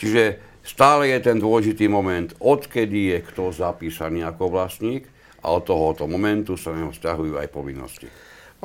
[0.00, 5.08] Čiže stále je ten dôležitý moment, odkedy je kto zapísaný ako vlastník
[5.44, 8.08] a od tohoto momentu sa neho vzťahujú aj povinnosti.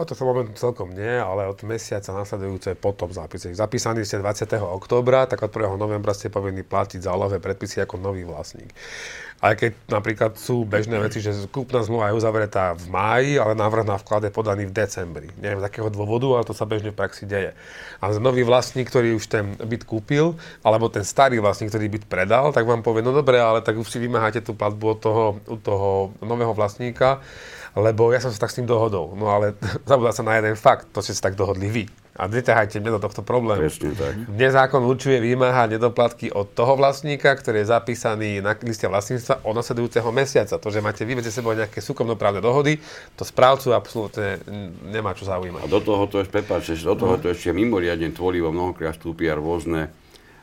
[0.01, 3.53] Od tohto momentu celkom nie, ale od mesiaca nasledujúce potom zápise.
[3.53, 4.49] Zapísaní ste 20.
[4.57, 5.77] októbra, tak od 1.
[5.77, 8.73] novembra ste povinni platiť zálohové predpisy ako nový vlastník.
[9.41, 13.89] Aj keď napríklad sú bežné veci, že kúpna zmluva je uzavretá v máji, ale návrh
[13.89, 15.33] na vklad je podaný v decembri.
[15.41, 17.57] Neviem z akého dôvodu, ale to sa bežne v praxi deje.
[17.97, 22.53] A nový vlastník, ktorý už ten byt kúpil, alebo ten starý vlastník, ktorý byt predal,
[22.53, 25.59] tak vám povie, no dobre, ale tak už si vymáhate tú platbu od toho, od
[25.65, 25.89] toho
[26.21, 27.25] nového vlastníka
[27.71, 29.15] lebo ja som sa tak s tým dohodol.
[29.15, 29.55] No ale
[29.89, 31.83] zabudá sa na jeden fakt, to ste sa tak dohodli vy.
[32.11, 33.63] A neťahajte mňa do tohto problému.
[33.63, 34.13] Presne tak.
[34.27, 39.55] Dnes zákon určuje vymáhať nedoplatky od toho vlastníka, ktorý je zapísaný na liste vlastníctva od
[39.55, 40.59] nasledujúceho mesiaca.
[40.59, 42.83] To, že máte vy medzi sebou nejaké súkromnoprávne dohody,
[43.15, 44.43] to správcu absolútne
[44.91, 45.63] nemá čo zaujímať.
[45.63, 49.87] A do toho to ešte, prepáč, do toho to ešte mimoriadne tvorivo mnohokrát vstúpia rôzne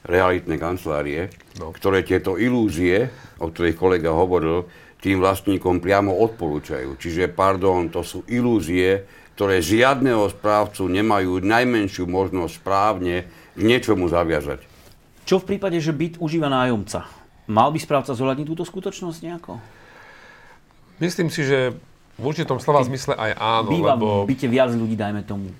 [0.09, 1.29] realitné kancelárie,
[1.61, 1.69] no.
[1.77, 4.65] ktoré tieto ilúzie, o ktorých kolega hovoril,
[4.99, 6.99] tým vlastníkom priamo odporúčajú.
[6.99, 9.07] Čiže, pardon, to sú ilúzie,
[9.39, 13.23] ktoré žiadneho správcu nemajú najmenšiu možnosť správne
[13.55, 14.67] k niečomu zaviazať.
[15.23, 17.07] Čo v prípade, že byt užíva nájomca?
[17.47, 19.63] Mal by správca zohľadniť túto skutočnosť nejako?
[20.99, 21.71] Myslím si, že
[22.19, 23.71] v určitom slova zmysle aj áno.
[23.71, 24.27] Býva lebo...
[24.27, 25.55] v byte viac ľudí, dajme tomu.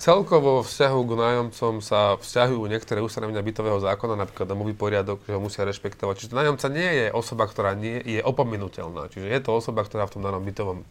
[0.00, 5.36] Celkovo vo vzťahu k nájomcom sa vzťahujú niektoré ustanovenia bytového zákona, napríklad domový poriadok, že
[5.36, 6.24] ho musia rešpektovať.
[6.24, 9.12] Čiže nájomca nie je osoba, ktorá nie je opominutelná.
[9.12, 10.88] Čiže je to osoba, ktorá v tom danom bytovom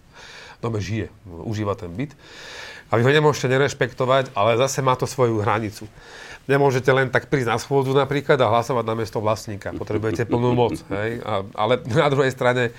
[0.63, 2.15] dome žije, užíva ten byt.
[2.88, 5.89] A vy ho nemôžete nerešpektovať, ale zase má to svoju hranicu.
[6.47, 9.71] Nemôžete len tak prísť na schôdzu napríklad a hlasovať na miesto vlastníka.
[9.76, 10.76] Potrebujete plnú moc.
[10.91, 11.23] Hej?
[11.23, 12.71] A, ale na druhej strane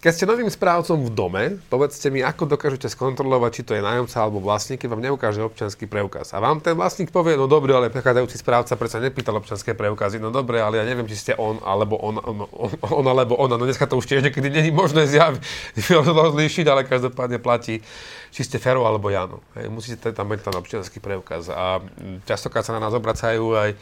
[0.00, 4.16] keď ste novým správcom v dome, povedzte mi, ako dokážete skontrolovať, či to je nájomca
[4.16, 6.32] alebo vlastník, keď vám neukáže občianský preukaz.
[6.32, 10.16] A vám ten vlastník povie, no dobre, ale prechádzajúci správca predsa nepýtal občianské preukazy.
[10.16, 13.60] No dobre, ale ja neviem, či ste on alebo on, on, on, on alebo ona.
[13.60, 15.36] No dneska to už tiež niekedy není možné zjav,
[15.92, 17.84] rozlíšiť, ale každopádne platí,
[18.32, 19.44] či ste Fero alebo Jano.
[19.52, 21.52] Hej, musíte tam mať ten občianský preukaz.
[21.52, 21.84] A
[22.24, 23.76] častokrát sa na nás obracajú aj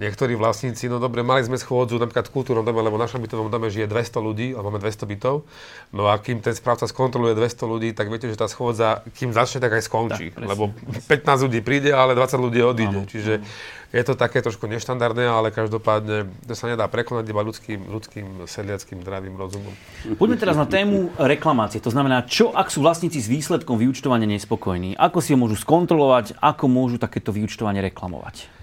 [0.00, 3.52] Niektorí vlastníci, no dobre, mali sme schôdzu napríklad v kultúrnom dome, lebo v našom bytovom
[3.52, 5.44] dome žije 200 ľudí, alebo máme 200 bytov.
[5.92, 9.60] No a kým ten správca skontroluje 200 ľudí, tak viete, že tá schôdza, kým začne,
[9.60, 10.32] tak aj skončí.
[10.32, 10.72] Tak, lebo
[11.04, 12.96] 15 ľudí príde, ale 20 ľudí odíde.
[12.96, 13.12] Áno.
[13.12, 13.44] Čiže
[13.92, 19.04] je to také trošku neštandardné, ale každopádne to sa nedá prekonať iba ľudským, ľudským sedliackým
[19.04, 19.74] zdravým rozumom.
[20.16, 21.76] Poďme teraz na tému reklamácie.
[21.84, 24.96] To znamená, čo ak sú vlastníci s výsledkom vyučtovania nespokojní?
[24.96, 26.40] Ako si ho môžu skontrolovať?
[26.40, 28.59] Ako môžu takéto vyučtovanie reklamovať?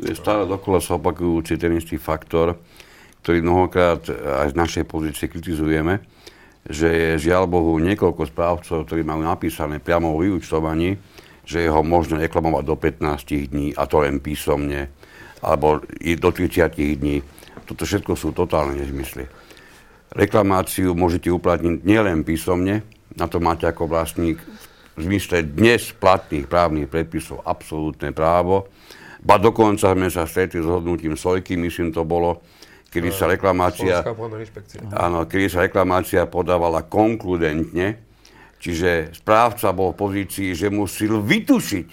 [0.00, 2.56] Je stále dokola sa opakujúci ten istý faktor,
[3.20, 6.00] ktorý mnohokrát aj z našej pozície kritizujeme,
[6.64, 10.96] že je žiaľ Bohu niekoľko správcov, ktorí majú napísané priamo o vyučtovaní,
[11.44, 14.88] že je ho možno reklamovať do 15 dní, a to len písomne,
[15.44, 17.20] alebo i do 30 dní.
[17.68, 19.28] Toto všetko sú totálne nezmysly.
[20.16, 22.82] Reklamáciu môžete uplatniť nielen písomne,
[23.14, 24.40] na to máte ako vlastník
[24.96, 28.68] v zmysle dnes platných právnych predpisov absolútne právo,
[29.20, 32.40] Ba dokonca sme sa stretli s hodnutím Sojky, myslím to bolo,
[32.88, 34.00] kedy sa reklamácia,
[34.96, 38.00] áno, kedy sa reklamácia podávala konkludentne,
[38.56, 41.88] čiže správca bol v pozícii, že musel vytušiť,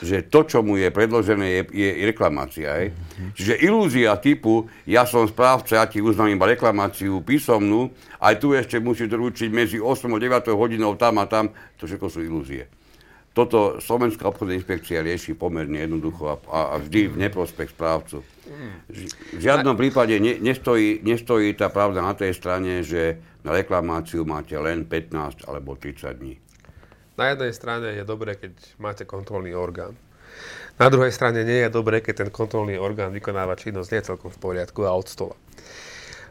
[0.00, 2.72] že to, čo mu je predložené, je, je reklamácia.
[2.78, 2.88] Hej.
[2.94, 3.30] Mm-hmm.
[3.36, 8.80] Čiže ilúzia typu, ja som správca, ja ti uznám iba reklamáciu písomnú, aj tu ešte
[8.80, 12.70] musíš doručiť medzi 8 a 9 hodinou tam a tam, to všetko sú ilúzie.
[13.30, 18.26] Toto Slovenská obchodná inšpekcia rieši pomerne jednoducho a, a vždy v neprospech správcu.
[18.90, 24.58] V žiadnom prípade ne, nestojí, nestojí tá pravda na tej strane, že na reklamáciu máte
[24.58, 26.34] len 15 alebo 30 dní.
[27.14, 29.94] Na jednej strane je dobré, keď máte kontrolný orgán.
[30.80, 34.42] Na druhej strane nie je dobré, keď ten kontrolný orgán vykonáva činnosť nie celkom v
[34.42, 35.36] poriadku a od stola.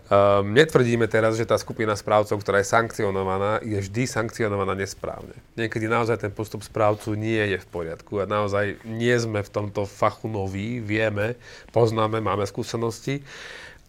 [0.10, 5.38] Um, netvrdíme teraz, že tá skupina správcov, ktorá je sankcionovaná, je vždy sankcionovaná nesprávne.
[5.54, 9.86] Niekedy naozaj ten postup správcu nie je v poriadku a naozaj nie sme v tomto
[9.86, 11.38] fachu noví, vieme,
[11.70, 13.22] poznáme, máme skúsenosti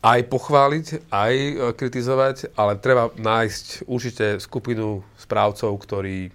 [0.05, 6.29] aj pochváliť, aj e, kritizovať, ale treba nájsť určite skupinu správcov, ktorí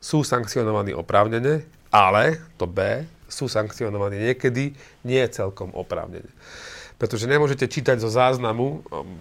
[0.00, 4.72] sú sankcionovaní oprávnene, ale to B, sú sankcionovaní niekedy
[5.04, 6.32] nie celkom oprávnene
[7.02, 9.18] pretože nemôžete čítať zo záznamu um,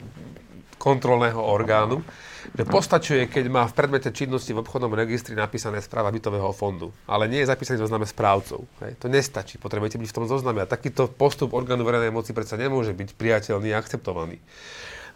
[0.77, 2.05] kontrolného orgánu,
[2.53, 7.25] že postačuje, keď má v predmete činnosti v obchodnom registri napísané správa bytového fondu, ale
[7.25, 8.69] nie je zapísaný zozname správcov.
[8.85, 9.01] Hej.
[9.01, 12.93] To nestačí, potrebujete byť v tom zozname a takýto postup orgánu verejnej moci predsa nemôže
[12.93, 14.37] byť priateľný a akceptovaný.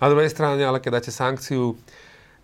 [0.02, 1.78] Na druhej strane, ale keď dáte sankciu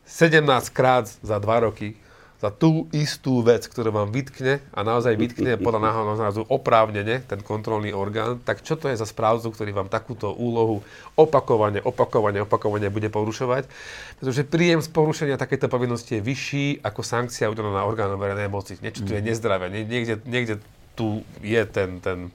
[0.05, 1.97] 17 krát za 2 roky,
[2.41, 7.37] za tú istú vec, ktorú vám vytkne a naozaj vytkne podľa náhodného zrazu oprávnene ten
[7.45, 10.81] kontrolný orgán, tak čo to je za správcu, ktorý vám takúto úlohu
[11.13, 13.69] opakovane, opakovane, opakovane bude porušovať?
[14.17, 18.81] Pretože príjem z porušenia takéto povinnosti je vyšší ako sankcia udelená orgánom verejnej moci.
[18.81, 19.27] Niečo tu je mhm.
[19.29, 20.57] nezdravé, niekde, niekde
[20.97, 22.33] tu je ten, ten,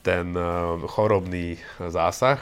[0.00, 0.44] ten eh,
[0.88, 2.40] chorobný zásah.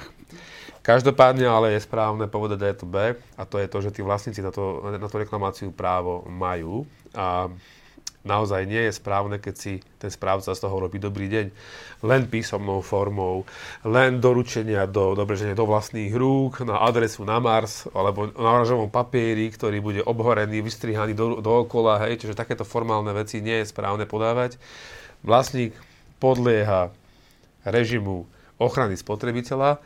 [0.87, 4.39] Každopádne ale je správne povedať aj to B, a to je to, že tí vlastníci
[4.39, 6.87] na, to, na tú reklamáciu právo majú.
[7.11, 7.51] A
[8.23, 11.47] naozaj nie je správne, keď si ten správca z toho robí dobrý deň
[12.07, 13.43] len písomnou formou,
[13.83, 19.51] len doručenia do, dobreženia do vlastných rúk, na adresu na Mars, alebo na oranžovom papieri,
[19.51, 24.55] ktorý bude obhorený, vystrihaný do, dookola, hej, čiže takéto formálne veci nie je správne podávať.
[25.27, 25.75] Vlastník
[26.23, 26.95] podlieha
[27.67, 28.31] režimu
[28.63, 29.83] ochrany spotrebiteľa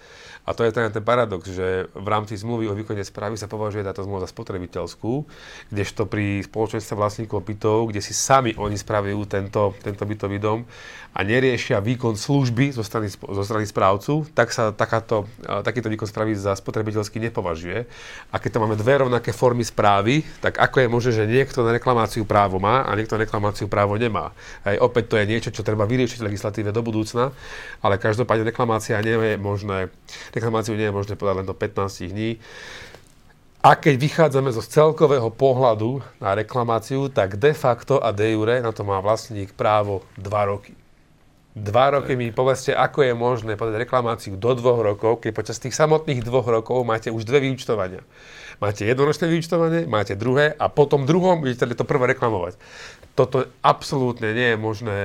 [0.50, 3.86] a to je ten, ten paradox, že v rámci zmluvy o výkone správy sa považuje
[3.86, 5.22] táto zmluva za spotrebiteľskú,
[5.70, 10.66] kdežto pri spoločenstve vlastníkov bytov, kde si sami oni spravujú tento, tento bytový dom
[11.10, 16.38] a neriešia výkon služby zo strany, zo strany správcu, tak sa takáto, takýto výkon správy
[16.38, 17.86] za spotrebiteľský nepovažuje.
[18.30, 21.74] A keď to máme dve rovnaké formy správy, tak ako je možné, že niekto na
[21.74, 24.30] reklamáciu právo má a niekto na reklamáciu právo nemá.
[24.62, 27.34] Aj opäť to je niečo, čo treba vyriešiť v legislatíve do budúcna,
[27.82, 29.90] ale každopádne reklamácia nie je možné
[30.40, 32.40] reklamáciu nie je možné podať len do 15 dní.
[33.61, 38.72] A keď vychádzame zo celkového pohľadu na reklamáciu, tak de facto a de jure na
[38.72, 40.72] to má vlastník právo 2 roky.
[41.50, 45.74] Dva roky mi povedzte, ako je možné podať reklamáciu do dvoch rokov, keď počas tých
[45.74, 48.07] samotných dvoch rokov máte už dve vyučtovania.
[48.62, 52.55] Máte jednoročné vyučtovanie, máte druhé a potom druhom budete to prvé reklamovať.
[53.18, 54.96] Toto absolútne nie je možné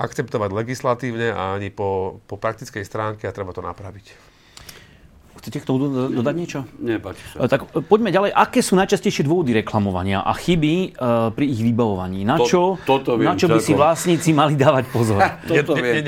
[0.00, 4.29] akceptovať legislatívne a ani po, po praktickej stránke a treba to napraviť.
[5.40, 6.68] Chcete k tomu dodať niečo?
[6.76, 7.48] Nie, páči sa.
[7.48, 8.30] Tak e, poďme ďalej.
[8.36, 12.28] Aké sú najčastejšie dôvody reklamovania a chyby uh, pri ich vybavovaní?
[12.28, 15.16] Na čo, to, toto na čo by si vlastníci mali dávať pozor?
[15.48, 16.04] toto, viem,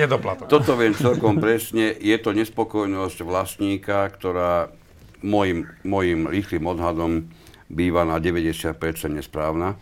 [0.52, 1.96] toto viem celkom presne.
[1.96, 4.68] Je to nespokojnosť vlastníka, ktorá
[5.24, 7.32] môjim, môjim rýchlým odhadom
[7.72, 8.76] býva na 90%
[9.16, 9.80] nesprávna.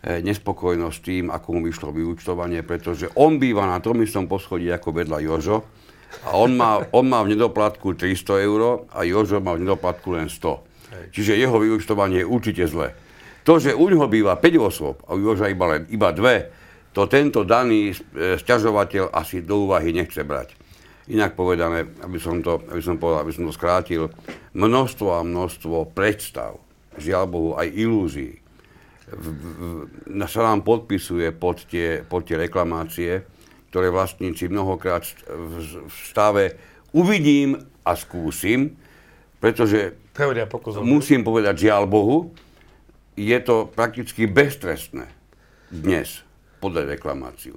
[0.00, 4.96] E, nespokojnosť tým, ako mu vyšlo vyúčtovanie, pretože on býva na tom istom poschodí ako
[4.96, 5.68] vedľa Jožo,
[6.26, 10.28] A on má, on má v nedoplatku 300 eur a Jožo má v nedoplatku len
[10.28, 11.14] 100.
[11.14, 12.92] Čiže jeho vyučtovanie je určite zlé.
[13.46, 17.06] To, že u neho býva 5 osôb a u Joža iba, len, iba 2, to
[17.06, 20.58] tento daný e, sťažovateľ asi do úvahy nechce brať.
[21.10, 24.10] Inak povedané, aby som to, aby som povedal, aby som to skrátil,
[24.54, 26.58] množstvo a množstvo predstav,
[26.98, 28.42] žiaľ Bohu aj ilúzií,
[29.10, 33.26] v, v, sa nám podpisuje pod tie, pod tie reklamácie,
[33.70, 36.58] ktoré vlastníci mnohokrát v, stave
[36.90, 37.54] uvidím
[37.86, 38.74] a skúsim,
[39.38, 39.94] pretože
[40.82, 42.34] musím povedať, žiaľ Bohu,
[43.14, 45.06] je to prakticky beztrestné
[45.70, 46.26] dnes
[46.58, 47.56] podať reklamáciu.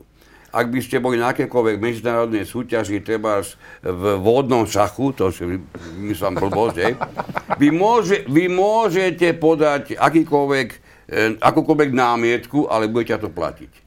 [0.54, 3.42] Ak by ste boli na akékoľvek medzinárodnej súťaži, treba
[3.82, 5.44] v vodnom šachu, to si
[5.98, 6.94] myslím blbosť, hej,
[7.58, 10.68] vy, môže, vy môžete podať akýkoľvek,
[11.10, 13.83] eh, akúkoľvek námietku, ale budete to platiť.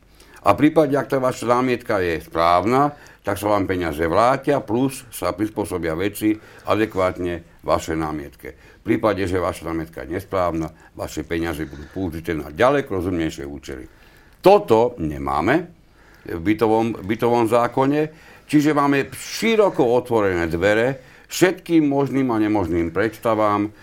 [0.47, 2.95] A v prípade, ak tá vaša námietka je správna,
[3.27, 6.39] tak sa vám peniaze vrátia, plus sa prispôsobia veci
[6.71, 8.55] adekvátne vaše námietke.
[8.55, 13.91] V prípade, že vaša námietka je nesprávna, vaše peniaze budú použité na ďaleko rozumnejšie účely.
[14.39, 15.75] Toto nemáme
[16.23, 18.01] v bytovom, bytovom zákone,
[18.47, 23.75] čiže máme široko otvorené dvere všetkým možným a nemožným predstavám,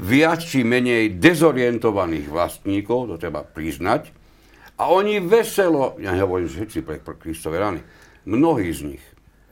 [0.00, 4.15] viac či menej dezorientovaných vlastníkov, to treba priznať,
[4.76, 7.80] a oni veselo, ja nehovorím, všetci pre Kristove rany,
[8.28, 9.04] mnohí z nich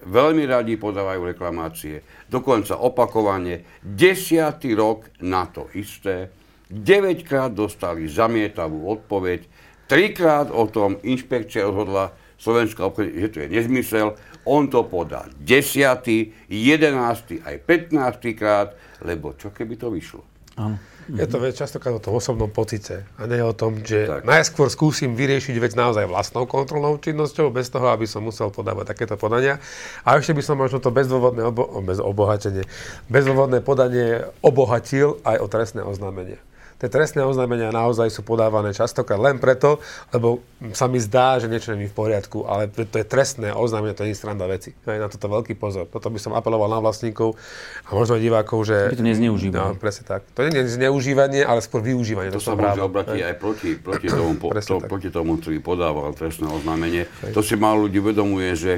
[0.04, 6.28] veľmi radi podávajú reklamácie, dokonca opakovane, desiatý rok na to isté,
[6.68, 9.48] 9 krát dostali zamietavú odpoveď,
[9.88, 14.08] trikrát o tom inšpekcia rozhodla Slovenská obchodná, že to je nezmysel,
[14.44, 17.40] on to podá 10., 11.
[17.40, 18.36] aj 15.
[18.36, 20.20] krát, lebo čo keby to vyšlo?
[20.60, 20.76] Áno.
[21.10, 24.24] Je to vec častokrát o tom osobnom pocite a nie o tom, že Tak.
[24.24, 29.20] najskôr skúsim vyriešiť vec naozaj vlastnou kontrolnou činnosťou, bez toho, aby som musel podávať takéto
[29.20, 29.60] podania.
[30.08, 32.64] A ešte by som možno to bezdôvodné obo- bez obohatenie,
[33.12, 36.40] bezdôvodné podanie obohatil aj o trestné oznámenie.
[36.82, 39.78] Tie trestné oznámenia naozaj sú podávané častokrát len preto,
[40.10, 40.42] lebo
[40.74, 44.04] sa mi zdá, že niečo nie je v poriadku, ale to je trestné oznámenie, to
[44.04, 44.74] nie je sranda veci.
[44.84, 45.86] Hej, na toto veľký pozor.
[45.86, 47.38] Toto by som apeloval na vlastníkov
[47.86, 48.90] a možno aj divákov, že...
[48.90, 49.74] Aby to nezneužívali.
[49.74, 50.26] No, presne tak.
[50.34, 52.34] To nie je zneužívanie, ale skôr využívanie.
[52.34, 56.10] To tohto sa môže obratiť aj proti, proti, tomu, po, to, proti tomu, ktorý podával
[56.16, 57.06] trestné oznámenie.
[57.32, 58.72] To si málo ľudí uvedomuje, že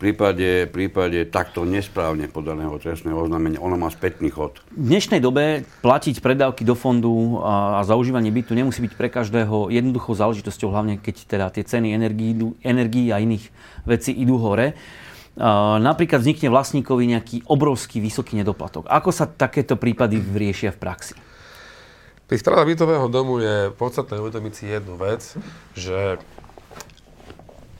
[0.00, 4.58] prípade, v prípade takto nesprávne podaného trestného oznámenia, ono má spätný chod.
[4.74, 9.70] V dnešnej dobe platiť predávky do fondu a, a zaužívanie bytu nemusí byť pre každého
[9.70, 13.44] jednoduchou záležitosťou, hlavne keď teda tie ceny energií, a iných
[13.86, 14.74] vecí idú hore.
[15.38, 18.90] A, napríklad vznikne vlastníkovi nejaký obrovský vysoký nedoplatok.
[18.90, 21.14] Ako sa takéto prípady riešia v praxi?
[22.24, 25.36] Pri správe bytového domu je podstatné uvedomiť si jednu vec,
[25.76, 26.16] že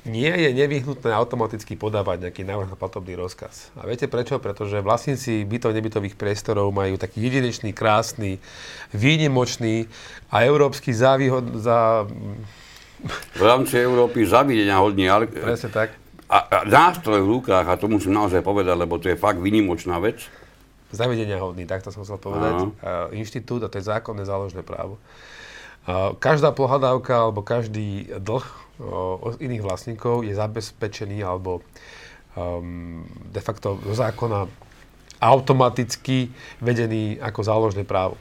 [0.05, 3.73] nie je nevyhnutné automaticky podávať nejaký návrh na platobný rozkaz.
[3.77, 4.37] A viete prečo?
[4.37, 8.37] Pretože vlastníci bytov nebytových priestorov majú taký jedinečný, krásny,
[8.93, 9.89] výnimočný
[10.29, 12.05] a európsky závýhod, za,
[13.37, 15.97] V rámci Európy zavidenia hodný ale, presne tak,
[16.29, 20.01] a, a nástroj v rukách, a to musím naozaj povedať, lebo to je fakt vynimočná
[20.01, 20.25] vec,
[20.95, 22.71] zavedenia hodný, takto som chcel povedať, Áno.
[22.81, 24.97] a inštitút a to je zákonné záložné právo.
[26.18, 28.47] Každá pohľadávka alebo každý dlh
[29.20, 31.61] od iných vlastníkov je zabezpečený alebo
[32.35, 34.49] um, de facto zo zákona
[35.25, 36.29] automaticky
[36.61, 38.20] vedený ako záložné právo.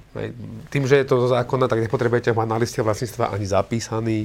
[0.72, 4.18] Tým, že je to zo zákona, tak nepotrebujete mať na liste vlastníctva ani zapísaný.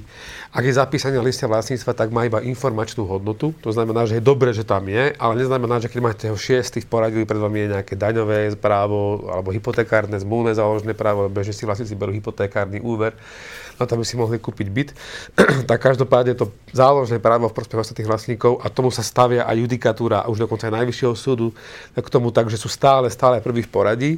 [0.54, 3.50] Ak je zapísaný na liste vlastníctva, tak má iba informačnú hodnotu.
[3.66, 6.78] To znamená, že je dobre, že tam je, ale neznamená, že keď máte ho šiestý
[6.78, 11.50] v poradí, pred vami je nejaké daňové právo alebo hypotekárne, zmluvné záložné právo, alebo že
[11.50, 13.18] si vlastníci berú hypotekárny úver
[13.78, 14.90] na to, aby si mohli kúpiť byt,
[15.70, 20.26] tak každopádne to záložné právo v prospech ostatných vlastníkov a tomu sa stavia aj judikatúra,
[20.26, 21.54] a už dokonca aj Najvyššieho súdu
[21.94, 24.12] k tomu tak, že sú stále, stále prvý v poradí.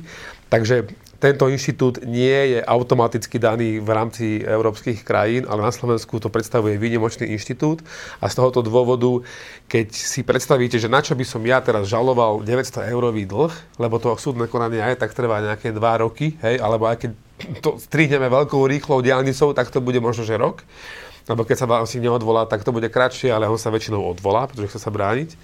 [0.50, 0.90] Takže
[1.20, 6.80] tento inštitút nie je automaticky daný v rámci európskych krajín, ale na Slovensku to predstavuje
[6.80, 7.84] výnimočný inštitút
[8.24, 9.20] a z tohoto dôvodu,
[9.68, 14.00] keď si predstavíte, že na čo by som ja teraz žaloval 900 eurový dlh, lebo
[14.00, 17.10] to súdne konanie aj tak trvá nejaké 2 roky, hej, alebo aj keď
[17.64, 20.62] to strihneme veľkou rýchlou diálnicou, tak to bude možno, že rok.
[21.28, 24.74] Lebo keď sa vlastník neodvolá, tak to bude kratšie, ale on sa väčšinou odvolá, pretože
[24.74, 25.38] chce sa brániť.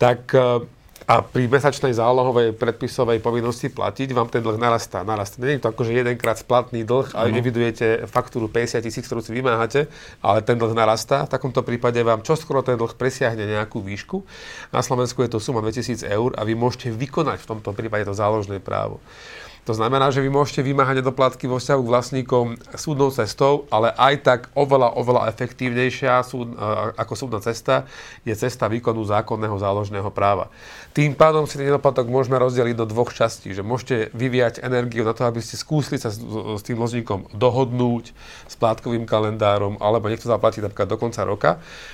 [0.00, 0.64] Tak e,
[1.10, 5.02] a pri mesačnej zálohovej predpisovej povinnosti platiť vám ten dlh narastá.
[5.02, 5.42] narastá.
[5.42, 9.88] Nie je to akože jedenkrát splatný dlh a evidujete faktúru 50 tisíc, ktorú si vymáhate,
[10.20, 11.24] ale ten dlh narastá.
[11.26, 14.22] V takomto prípade vám čoskoro ten dlh presiahne nejakú výšku.
[14.70, 18.14] Na Slovensku je to suma 2000 eur a vy môžete vykonať v tomto prípade to
[18.14, 19.02] záložné právo.
[19.68, 22.46] To znamená, že vy môžete vymáhať nedoplatky vo vzťahu k vlastníkom
[22.80, 26.56] súdnou cestou, ale aj tak oveľa, oveľa efektívnejšia súd,
[26.96, 27.84] ako súdna cesta
[28.24, 30.48] je cesta výkonu zákonného záložného práva.
[30.96, 35.12] Tým pádom si ten nedoplatok môžeme rozdeliť do dvoch častí, že môžete vyvíjať energiu na
[35.12, 36.18] to, aby ste skúsili sa s,
[36.56, 38.16] s tým dlžníkom dohodnúť
[38.48, 41.50] s plátkovým kalendárom, alebo niekto zaplatí napríklad do konca roka.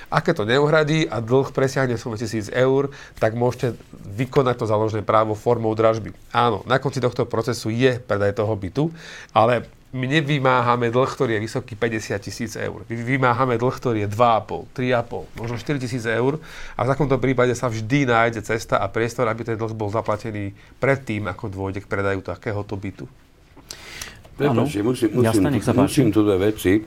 [0.07, 2.89] A keď to neuhradí a dlh presiahne sumu 1000 eur,
[3.19, 3.75] tak môžete
[4.17, 6.15] vykonať to záložné právo formou dražby.
[6.31, 8.93] Áno, na konci tohto procesu je predaj toho bytu,
[9.33, 9.65] ale
[9.97, 12.83] my nevymáhame dlh, ktorý je vysoký 50 tisíc eur.
[12.85, 16.37] My vymáhame dlh, ktorý je 2,5, 3,5, možno 4 tisíc eur
[16.75, 20.51] a v takomto prípade sa vždy nájde cesta a priestor, aby ten dlh bol zaplatený
[20.77, 23.07] predtým, ako dôjde k predaju takéhoto bytu.
[24.37, 26.85] Prepačte, musím, musím, Jasne, musím tu dve veci.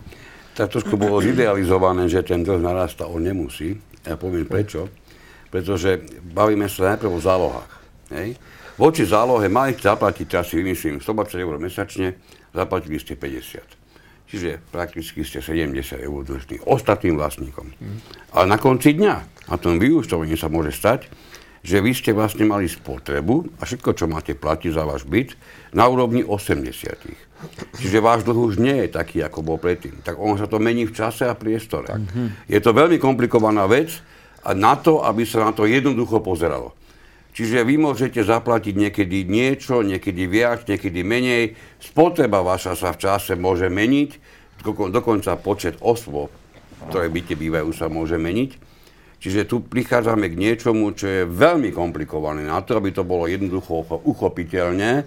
[0.54, 3.74] Tak trošku bolo zidealizované, že ten dlh narastá, on nemusí.
[4.04, 4.86] Ja poviem prečo.
[5.50, 5.98] Pretože
[6.30, 7.72] bavíme sa najprv o zálohách.
[8.14, 8.38] Hej?
[8.80, 12.16] Voči zálohe mali zaplatiť, asi vymyslím, 120 eur mesačne,
[12.56, 13.60] zaplatili ste 50.
[14.24, 17.76] Čiže prakticky ste 70 eur dlžní ostatným vlastníkom.
[17.76, 18.00] Mm.
[18.32, 19.14] Ale na konci dňa,
[19.52, 21.12] na tom vyúčtovaní sa môže stať,
[21.60, 25.36] že vy ste vlastne mali spotrebu a všetko, čo máte platiť za váš byt,
[25.76, 27.84] na úrovni 80.
[27.84, 30.00] Čiže váš dlh už nie je taký, ako bol predtým.
[30.00, 32.00] Tak ono sa to mení v čase a priestore.
[32.00, 32.48] Mm-hmm.
[32.48, 33.92] Je to veľmi komplikovaná vec
[34.40, 36.72] a na to, aby sa na to jednoducho pozeralo.
[37.30, 41.54] Čiže vy môžete zaplatiť niekedy niečo, niekedy viac, niekedy menej.
[41.78, 44.10] Spotreba vaša sa v čase môže meniť,
[44.66, 46.34] dokonca počet osôb,
[46.90, 48.70] ktoré byte bývajú, sa môže meniť.
[49.20, 53.84] Čiže tu prichádzame k niečomu, čo je veľmi komplikované na to, aby to bolo jednoducho
[54.08, 55.04] uchopiteľné.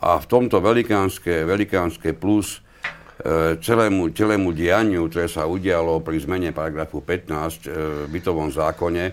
[0.00, 2.62] A v tomto velikánske, velikánske plus
[3.20, 7.74] e, celému, celému dianiu, ktoré sa udialo pri zmene paragrafu 15 e,
[8.06, 9.04] v bytovom zákone,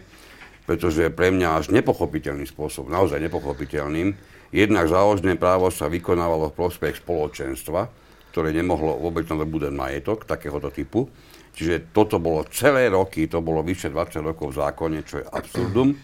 [0.68, 4.12] pretože pre mňa až nepochopiteľným spôsobom, naozaj nepochopiteľným,
[4.52, 7.88] jednak záložné právo sa vykonávalo v prospech spoločenstva,
[8.36, 11.08] ktoré nemohlo vôbec nadobúdať majetok takéhoto typu.
[11.56, 15.96] Čiže toto bolo celé roky, to bolo vyše 20 rokov v zákone, čo je absurdum.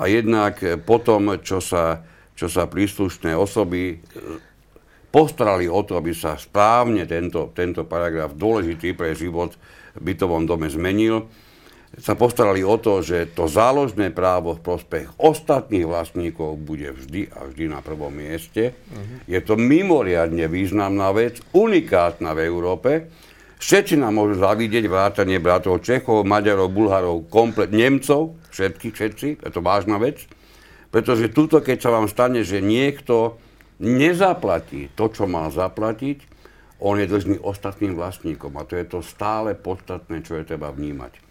[0.00, 2.00] A jednak potom, čo sa,
[2.32, 3.96] čo sa príslušné osoby e,
[5.12, 9.52] postarali o to, aby sa správne tento, tento paragraf dôležitý pre život
[9.98, 11.28] v bytovom dome zmenil,
[12.00, 17.46] sa postarali o to, že to záložné právo v prospech ostatných vlastníkov bude vždy a
[17.46, 18.72] vždy na prvom mieste.
[18.72, 19.20] Uh-huh.
[19.28, 22.90] Je to mimoriadne významná vec, unikátna v Európe.
[23.60, 29.60] Všetci nám môžu zavidieť vrátanie bratov Čechov, Maďarov, Bulharov, komplet Nemcov, všetky, všetci, je to
[29.60, 30.24] vážna vec.
[30.88, 33.36] Pretože túto, keď sa vám stane, že niekto
[33.78, 36.24] nezaplatí to, čo má zaplatiť,
[36.80, 38.56] on je dlžný ostatným vlastníkom.
[38.56, 41.29] A to je to stále podstatné, čo je treba vnímať.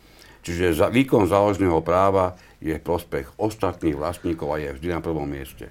[0.49, 5.69] Čiže za, výkon záložného práva je prospech ostatných vlastníkov a je vždy na prvom mieste.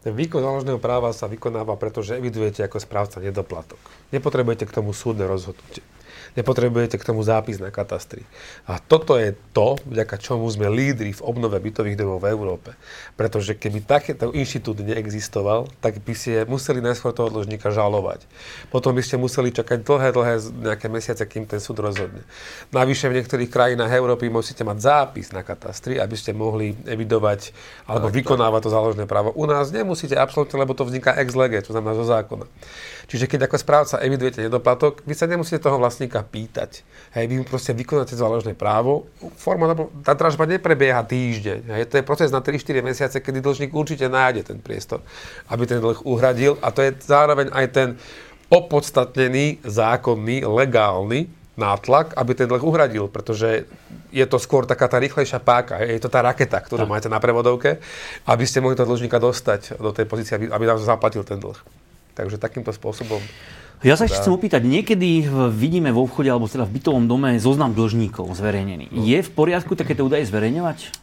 [0.00, 3.76] Ten výkon záložného práva sa vykonáva, pretože evidujete ako správca nedoplatok.
[4.08, 5.84] Nepotrebujete k tomu súdne rozhodnutie.
[6.32, 8.24] Nepotrebujete k tomu zápis na katastri.
[8.64, 12.72] A toto je to, vďaka čomu sme lídri v obnove bytových domov v Európe.
[13.20, 18.24] Pretože keby takéto inštitút neexistoval, tak by ste museli najskôr toho dlžníka žalovať.
[18.72, 20.34] Potom by ste museli čakať dlhé, dlhé
[20.72, 22.24] nejaké mesiace, kým ten súd rozhodne.
[22.72, 27.52] Navyše v niektorých krajinách Európy musíte mať zápis na katastri, aby ste mohli evidovať
[27.84, 29.36] alebo tak, vykonávať to záložné právo.
[29.36, 32.48] U nás nemusíte absolútne, lebo to vzniká ex lege, to znamená zo zákona.
[33.10, 36.86] Čiže keď ako správca evidujete nedoplatok, vy sa nemusíte toho vlastníka pýtať.
[37.12, 39.06] Hej, vy mu proste vykonáte záložné právo.
[39.36, 39.68] Forma,
[40.00, 41.60] tá dražba neprebieha týždeň.
[41.68, 45.04] Hej, to je proces na 3-4 mesiace, kedy dlžník určite nájde ten priestor,
[45.52, 46.56] aby ten dlh uhradil.
[46.64, 47.88] A to je zároveň aj ten
[48.48, 53.68] opodstatnený, zákonný, legálny nátlak, aby ten dlh uhradil, pretože
[54.08, 56.92] je to skôr taká tá rýchlejšia páka, je to tá raketa, ktorú tak.
[56.92, 57.80] máte na prevodovke,
[58.24, 61.56] aby ste mohli toho dlžníka dostať do tej pozície, aby, aby zaplatil ten dlh.
[62.16, 63.20] Takže takýmto spôsobom.
[63.82, 67.74] Ja sa ešte chcem opýtať, niekedy vidíme vo vchode alebo teda v bytovom dome zoznam
[67.74, 68.94] dlžníkov zverejnený.
[68.94, 69.02] No.
[69.02, 70.94] Je v poriadku takéto údaje zverejňovať?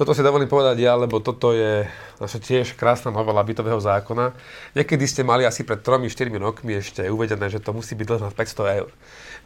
[0.00, 1.84] Toto si dovolím povedať ja, lebo toto je
[2.16, 4.32] naša tiež krásna novela bytového zákona.
[4.72, 8.32] Niekedy ste mali asi pred 3-4 rokmi ešte uvedené, že to musí byť dlh na
[8.32, 8.88] 500 eur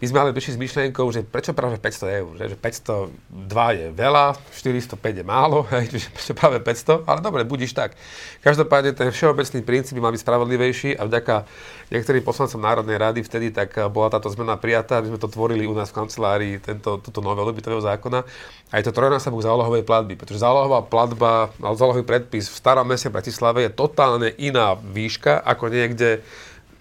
[0.03, 4.35] my sme ale prišli s myšlienkou, že prečo práve 500 eur, že 502 je veľa,
[4.51, 7.95] 405 je málo, čiže prečo práve 500, ale dobre, budíš tak.
[8.43, 11.47] Každopádne ten všeobecný princíp mal byť spravodlivejší a vďaka
[11.95, 15.75] niektorým poslancom Národnej rady vtedy tak bola táto zmena prijatá, aby sme to tvorili u
[15.77, 18.27] nás v kancelárii, tento, túto novelu bytového zákona.
[18.75, 23.69] A je to trojnásobok zálohovej platby, pretože zálohová platba, zálohový predpis v starom meste Bratislave
[23.69, 26.25] je totálne iná výška ako niekde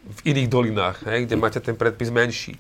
[0.04, 2.60] v iných dolinách, hej, kde máte ten predpis menší.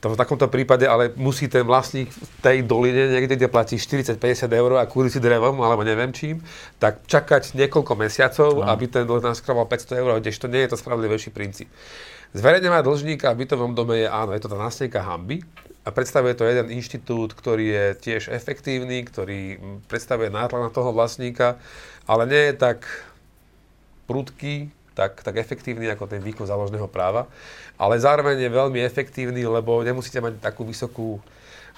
[0.00, 4.48] To v takomto prípade ale musí ten vlastník v tej doline, niekde, kde platí 40-50
[4.48, 6.40] eur a kúri si drevom, alebo neviem čím,
[6.80, 8.68] tak čakať niekoľko mesiacov, no.
[8.68, 11.68] aby ten dlh naskrával 500 eur, to nie je to spravodlivejší princíp.
[12.32, 15.44] Zverejňovať dlžníka v bytovom dome je, áno, je to tá následka hamby,
[15.80, 19.56] a predstavuje to jeden inštitút, ktorý je tiež efektívny, ktorý
[19.88, 21.56] predstavuje nátlak na toho vlastníka,
[22.04, 22.84] ale nie je tak
[24.04, 24.68] prudký,
[25.00, 27.24] tak, tak efektívny ako ten výkon záložného práva,
[27.80, 31.16] ale zároveň je veľmi efektívny, lebo nemusíte mať takú vysokú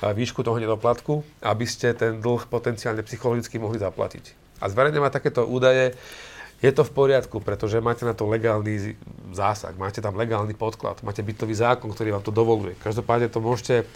[0.02, 4.58] výšku toho nedoplatku, aby ste ten dlh potenciálne psychologicky mohli zaplatiť.
[4.58, 5.94] A zverejňovať takéto údaje
[6.58, 8.98] je to v poriadku, pretože máte na to legálny
[9.30, 12.74] zásah, máte tam legálny podklad, máte bytový zákon, ktorý vám to dovoluje.
[12.82, 13.86] Každopádne to môžete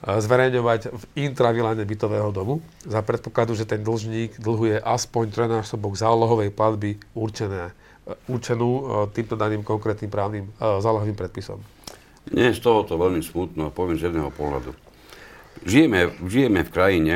[0.00, 6.96] zverejňovať v intraviláne bytového domu za predpokladu, že ten dlžník dlhuje aspoň trojnásobok zálohovej platby
[7.12, 7.76] určené
[8.28, 8.82] určenú e,
[9.14, 11.60] týmto daným konkrétnym právnym e, zálohovým predpisom.
[12.30, 14.76] Nie je z tohoto veľmi smutno, poviem z jedného pohľadu.
[15.64, 17.14] Žijeme, žijeme v krajine,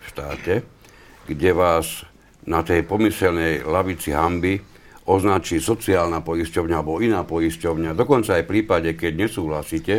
[0.00, 0.54] v štáte,
[1.26, 2.04] kde vás
[2.44, 4.58] na tej pomyselnej lavici hamby
[5.06, 9.94] označí sociálna poisťovňa alebo iná poisťovňa, dokonca aj v prípade, keď nesúhlasíte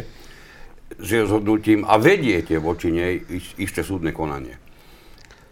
[0.96, 3.20] s rozhodnutím a vediete voči nej
[3.60, 4.56] isté súdne konanie.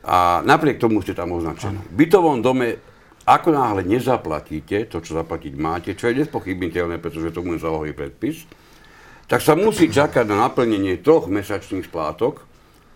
[0.07, 1.79] A napriek tomu ste tam označení.
[1.91, 2.88] V bytovom dome
[3.29, 8.49] ako náhle nezaplatíte to, čo zaplatiť máte, čo je nespochybniteľné, pretože tomu je zálohový predpis,
[9.29, 12.41] tak sa musí čakať na naplnenie troch mesačných splátok,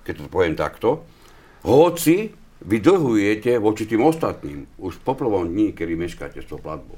[0.02, 1.06] keď to poviem takto,
[1.62, 2.34] hoci
[2.66, 6.98] vy dlhujete voči tým ostatným už po prvom dní, kedy meškáte s tou platbou.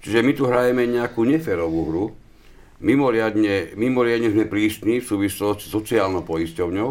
[0.00, 2.04] Čiže my tu hrajeme nejakú neférovú hru,
[2.80, 6.88] mimoriadne, mimoriadne sme prísni v súvislosti s sociálnou poisťovňou,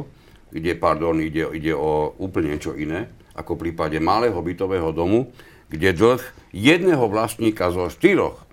[0.53, 5.31] kde, pardon, ide, ide o úplne niečo iné, ako v prípade malého bytového domu,
[5.71, 8.43] kde dlh jedného vlastníka zo štyroch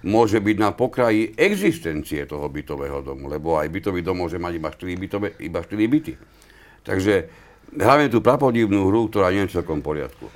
[0.00, 4.70] môže byť na pokraji existencie toho bytového domu, lebo aj bytový dom môže mať iba
[4.72, 6.12] 4, bytové, iba 4 byty.
[6.86, 7.14] Takže
[7.76, 10.26] hráme tú prapodivnú hru, ktorá nie je celkom v poriadku.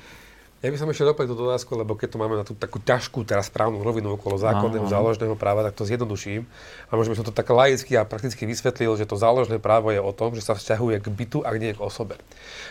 [0.65, 3.21] Ja by som ešte doplnil túto otázku, lebo keď tu máme na tú takú ťažkú
[3.29, 6.49] teraz správnu rovinu okolo zákonného záložného práva, tak to zjednoduším.
[6.89, 10.01] A možno by som to tak laicky a prakticky vysvetlil, že to záložné právo je
[10.01, 12.17] o tom, že sa vzťahuje k bytu a nie k osobe.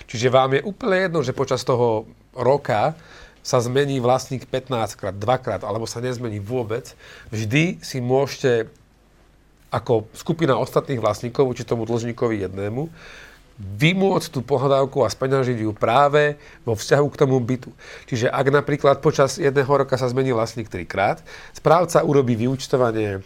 [0.09, 2.97] Čiže vám je úplne jedno, že počas toho roka
[3.43, 6.95] sa zmení vlastník 15 krát, dvakrát, alebo sa nezmení vôbec,
[7.29, 8.71] vždy si môžete
[9.67, 12.87] ako skupina ostatných vlastníkov, či tomu dlžníkovi jednému,
[13.59, 17.69] vymôcť tú pohľadávku a speňažiť ju práve vo vzťahu k tomu bytu.
[18.09, 21.21] Čiže ak napríklad počas jedného roka sa zmení vlastník trikrát,
[21.53, 23.21] správca urobí vyučtovanie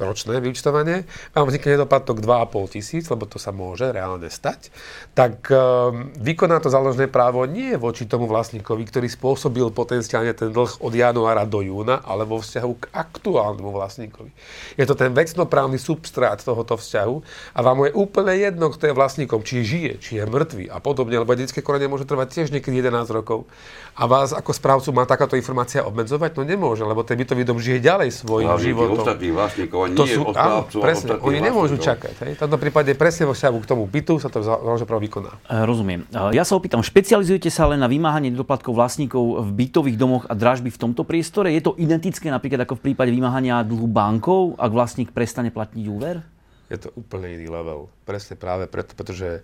[0.00, 4.68] ročné vyučtovanie, vám vznikne nedoplatok 2,5 tisíc, lebo to sa môže reálne stať,
[5.16, 10.80] tak um, vykoná to záložné právo nie voči tomu vlastníkovi, ktorý spôsobil potenciálne ten dlh
[10.80, 14.30] od januára do júna, ale vo vzťahu k aktuálnemu vlastníkovi.
[14.76, 17.16] Je to ten vecnoprávny substrát tohoto vzťahu
[17.56, 21.20] a vám je úplne jedno, kto je vlastníkom, či žije, či je mŕtvy a podobne,
[21.20, 23.48] lebo detské konanie môže trvať tiež niekedy 11 rokov.
[23.96, 26.36] A vás ako správcu má takáto informácia obmedzovať?
[26.36, 29.08] No nemôže, lebo ten bytový dom žije ďalej svojim životom.
[29.32, 32.14] vlastníkov to nie sú, áno, presne, oni nemôžu čakať.
[32.20, 32.32] Hej.
[32.36, 35.40] V tomto prípade presne vo vzťahu k tomu bytu sa to záleží právo vykoná.
[35.48, 36.04] E, rozumiem.
[36.12, 40.36] E, ja sa opýtam, špecializujete sa len na vymáhanie nedoplatkov vlastníkov v bytových domoch a
[40.36, 41.56] dražby v tomto priestore?
[41.56, 46.20] Je to identické napríklad ako v prípade vymáhania dlhu bankov, ak vlastník prestane platiť úver?
[46.68, 47.88] Je to úplne iný level.
[48.04, 49.40] Presne práve preto, pretože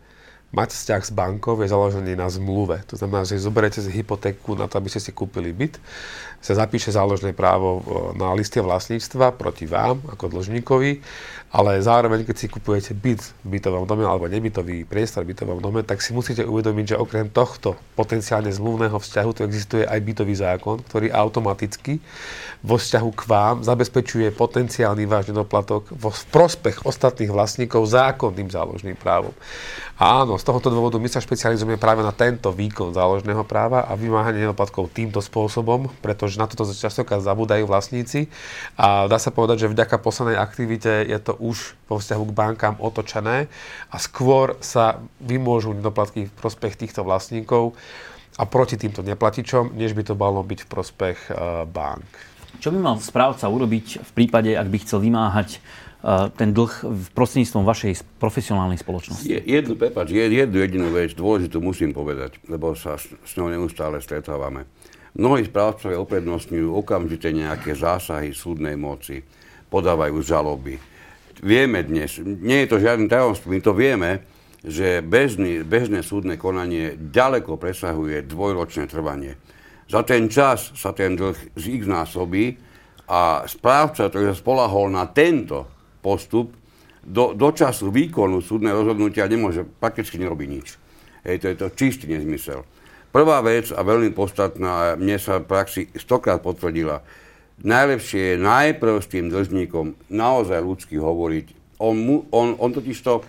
[0.53, 2.85] mať vzťah s bankou je založený na zmluve.
[2.93, 5.81] To znamená, že zoberiete si hypotéku na to, aby ste si kúpili byt,
[6.45, 7.81] sa zapíše záložné právo
[8.13, 11.01] na liste vlastníctva proti vám ako dlžníkovi
[11.53, 15.85] ale zároveň, keď si kupujete byt v bytovom dome alebo nebytový priestor v bytovom dome,
[15.85, 20.81] tak si musíte uvedomiť, že okrem tohto potenciálne zmluvného vzťahu tu existuje aj bytový zákon,
[20.81, 22.01] ktorý automaticky
[22.65, 29.37] vo vzťahu k vám zabezpečuje potenciálny váš nedoplatok vo prospech ostatných vlastníkov zákonným záložným právom.
[30.01, 33.93] A áno, z tohoto dôvodu my sa špecializujeme práve na tento výkon záložného práva a
[33.93, 38.33] vymáhanie nedoplatkov týmto spôsobom, pretože na toto častokrát zabúdajú vlastníci
[38.81, 42.77] a dá sa povedať, že vďaka poslednej aktivite je to už vo vzťahu k bankám
[42.79, 43.51] otočené
[43.91, 47.75] a skôr sa vymôžu nedoplatky v prospech týchto vlastníkov
[48.39, 52.07] a proti týmto neplatičom, než by to malo byť v prospech uh, bank.
[52.63, 57.07] Čo by mal správca urobiť v prípade, ak by chcel vymáhať uh, ten dlh v
[57.13, 59.27] prostredníctvom vašej profesionálnej spoločnosti?
[59.27, 63.99] Je, jednu, prepáč, jednu jedinú vec dôležitú musím povedať, lebo sa s, s ňou neustále
[64.01, 64.65] stretávame.
[65.13, 69.21] Mnohí správcovia uprednostňujú okamžite nejaké zásahy súdnej moci,
[69.69, 70.81] podávajú žaloby,
[71.43, 74.23] vieme dnes, nie je to žiadny tajomstvo, my to vieme,
[74.63, 79.35] že bežný, bežné súdne konanie ďaleko presahuje dvojročné trvanie.
[79.91, 82.55] Za ten čas sa ten dlh z x násobí
[83.11, 85.67] a správca, ktorý sa spolahol na tento
[85.99, 86.55] postup,
[87.03, 90.79] do, do času výkonu súdneho rozhodnutia nemôže, prakticky nerobí nič.
[91.27, 92.63] Hej, to je to čistý nezmysel.
[93.11, 97.03] Prvá vec a veľmi podstatná, mne sa v praxi stokrát potvrdila,
[97.63, 101.79] najlepšie je najprv s tým dlžníkom naozaj ľudsky hovoriť.
[101.83, 103.23] On, mu, on, on totiž to,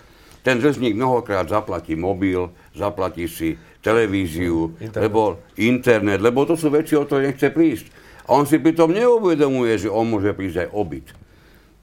[0.44, 5.00] ten dlžník mnohokrát zaplatí mobil, zaplatí si televíziu, internet.
[5.00, 5.20] lebo
[5.56, 7.88] internet, lebo to sú veci, o ktoré nechce prísť.
[8.28, 11.06] A on si pritom neuvedomuje, že on môže prísť aj obyt.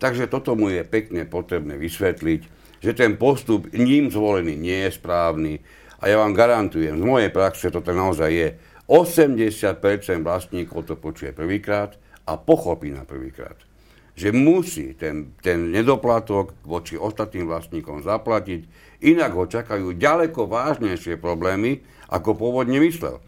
[0.01, 2.41] Takže toto mu je pekne potrebné vysvetliť,
[2.81, 5.61] že ten postup ním zvolený nie je správny.
[6.01, 8.49] A ja vám garantujem, z mojej praxe toto naozaj je.
[8.89, 9.77] 80%
[10.25, 11.93] vlastníkov to počuje prvýkrát
[12.31, 13.59] a pochopí na prvýkrát.
[14.15, 18.67] Že musí ten, ten nedoplatok voči ostatným vlastníkom zaplatiť,
[19.03, 23.19] inak ho čakajú ďaleko vážnejšie problémy, ako pôvodne myslel.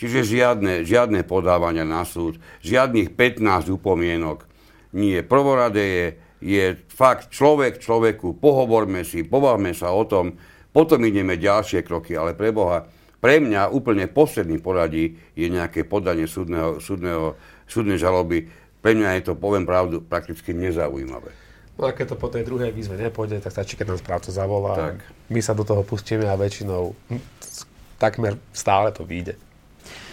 [0.00, 4.48] Čiže žiadne, žiadne podávania na súd, žiadnych 15 upomienok,
[4.96, 5.20] nie.
[5.22, 6.06] Prvorade je,
[6.40, 10.40] je fakt človek človeku, pohovorme si, pobavme sa o tom,
[10.72, 12.86] potom ideme ďalšie kroky, ale pre Boha,
[13.20, 17.36] pre mňa úplne posledný poradí je nejaké podanie súdneho, súdneho,
[17.70, 18.50] súdnej žaloby.
[18.80, 21.30] Pre mňa je to, poviem pravdu, prakticky nezaujímavé.
[21.80, 24.76] No a keď to po tej druhej výzve nepôjde, tak stačí, keď nám správca zavolá.
[24.76, 25.00] Tak.
[25.32, 26.92] My sa do toho pustíme a väčšinou
[27.96, 29.36] takmer stále to vyjde.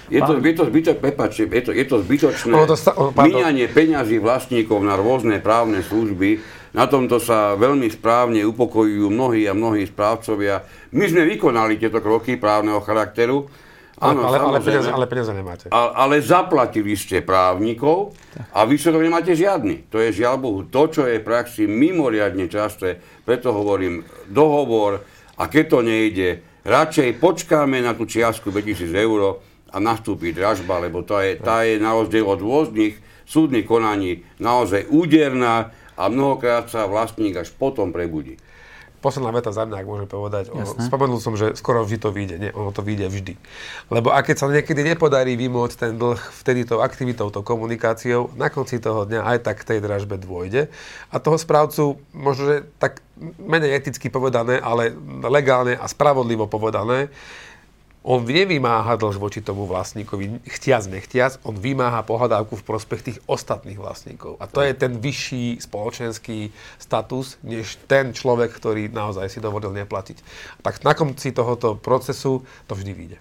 [0.08, 3.12] Je to, je to, zbytoč, prepáč, je to, je to zbytočné ono to sta- ono,
[3.12, 6.40] míňanie peňazí vlastníkov na rôzne právne služby.
[6.72, 10.64] Na tomto sa veľmi správne upokojujú mnohí a mnohí správcovia.
[10.96, 13.52] My sme vykonali tieto kroky právneho charakteru.
[13.98, 15.66] Áno, ale, ale, peniaze, ale peniaze nemáte.
[15.74, 18.14] Ale, ale zaplatili ste právnikov
[18.54, 19.90] a výsledok nemáte žiadny.
[19.90, 23.02] To je žiaľ Bohu to, čo je v praxi mimoriadne časté.
[23.26, 25.02] Preto hovorím dohovor
[25.38, 26.30] a keď to nejde,
[26.62, 29.42] radšej počkáme na tú čiastku 2000 eur,
[29.72, 32.96] a nastúpi dražba, lebo tá je, tá je na rozdiel od rôznych
[33.28, 38.40] súdnych konaní naozaj úderná a mnohokrát sa vlastník až potom prebudí.
[39.08, 40.52] Posledná veta za mňa, ak môžem povedať.
[40.52, 42.36] O, spomenul som, že skoro vždy to vyjde.
[42.44, 43.34] Nie, ono to vyjde vždy.
[43.88, 48.52] Lebo a keď sa niekedy nepodarí vymôcť ten dlh vtedy tou aktivitou, tou komunikáciou, na
[48.52, 50.68] konci toho dňa aj tak k tej dražbe dôjde.
[51.08, 53.00] A toho správcu, možno, že tak
[53.40, 54.92] menej eticky povedané, ale
[55.24, 57.08] legálne a spravodlivo povedané,
[58.08, 63.76] on nevymáha dlž voči tomu vlastníkovi, chtiac, nechtiac, on vymáha pohľadávku v prospech tých ostatných
[63.76, 64.40] vlastníkov.
[64.40, 70.24] A to je ten vyšší spoločenský status, než ten človek, ktorý naozaj si dovolil neplatiť.
[70.64, 73.18] Tak na konci tohoto procesu to vždy vyjde.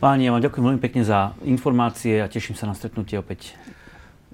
[0.00, 3.52] Páni, ja vám ďakujem veľmi pekne za informácie a teším sa na stretnutie opäť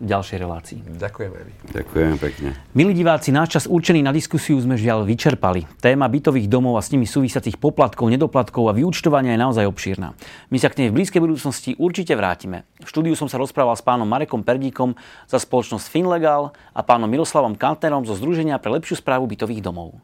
[0.01, 0.79] ďalšej relácii.
[0.97, 1.31] Ďakujem.
[1.77, 2.49] Ďakujem pekne.
[2.73, 5.69] Milí diváci, náš čas určený na diskusiu sme žiaľ vyčerpali.
[5.79, 10.17] Téma bytových domov a s nimi súvisiacich poplatkov, nedoplatkov a vyúčtovania je naozaj obšírna.
[10.49, 12.65] My sa k nej v blízkej budúcnosti určite vrátime.
[12.81, 14.97] V štúdiu som sa rozprával s pánom Marekom Perdíkom
[15.29, 20.01] za spoločnosť Finlegal a pánom Miroslavom Kantnerom zo Združenia pre lepšiu správu bytových domov.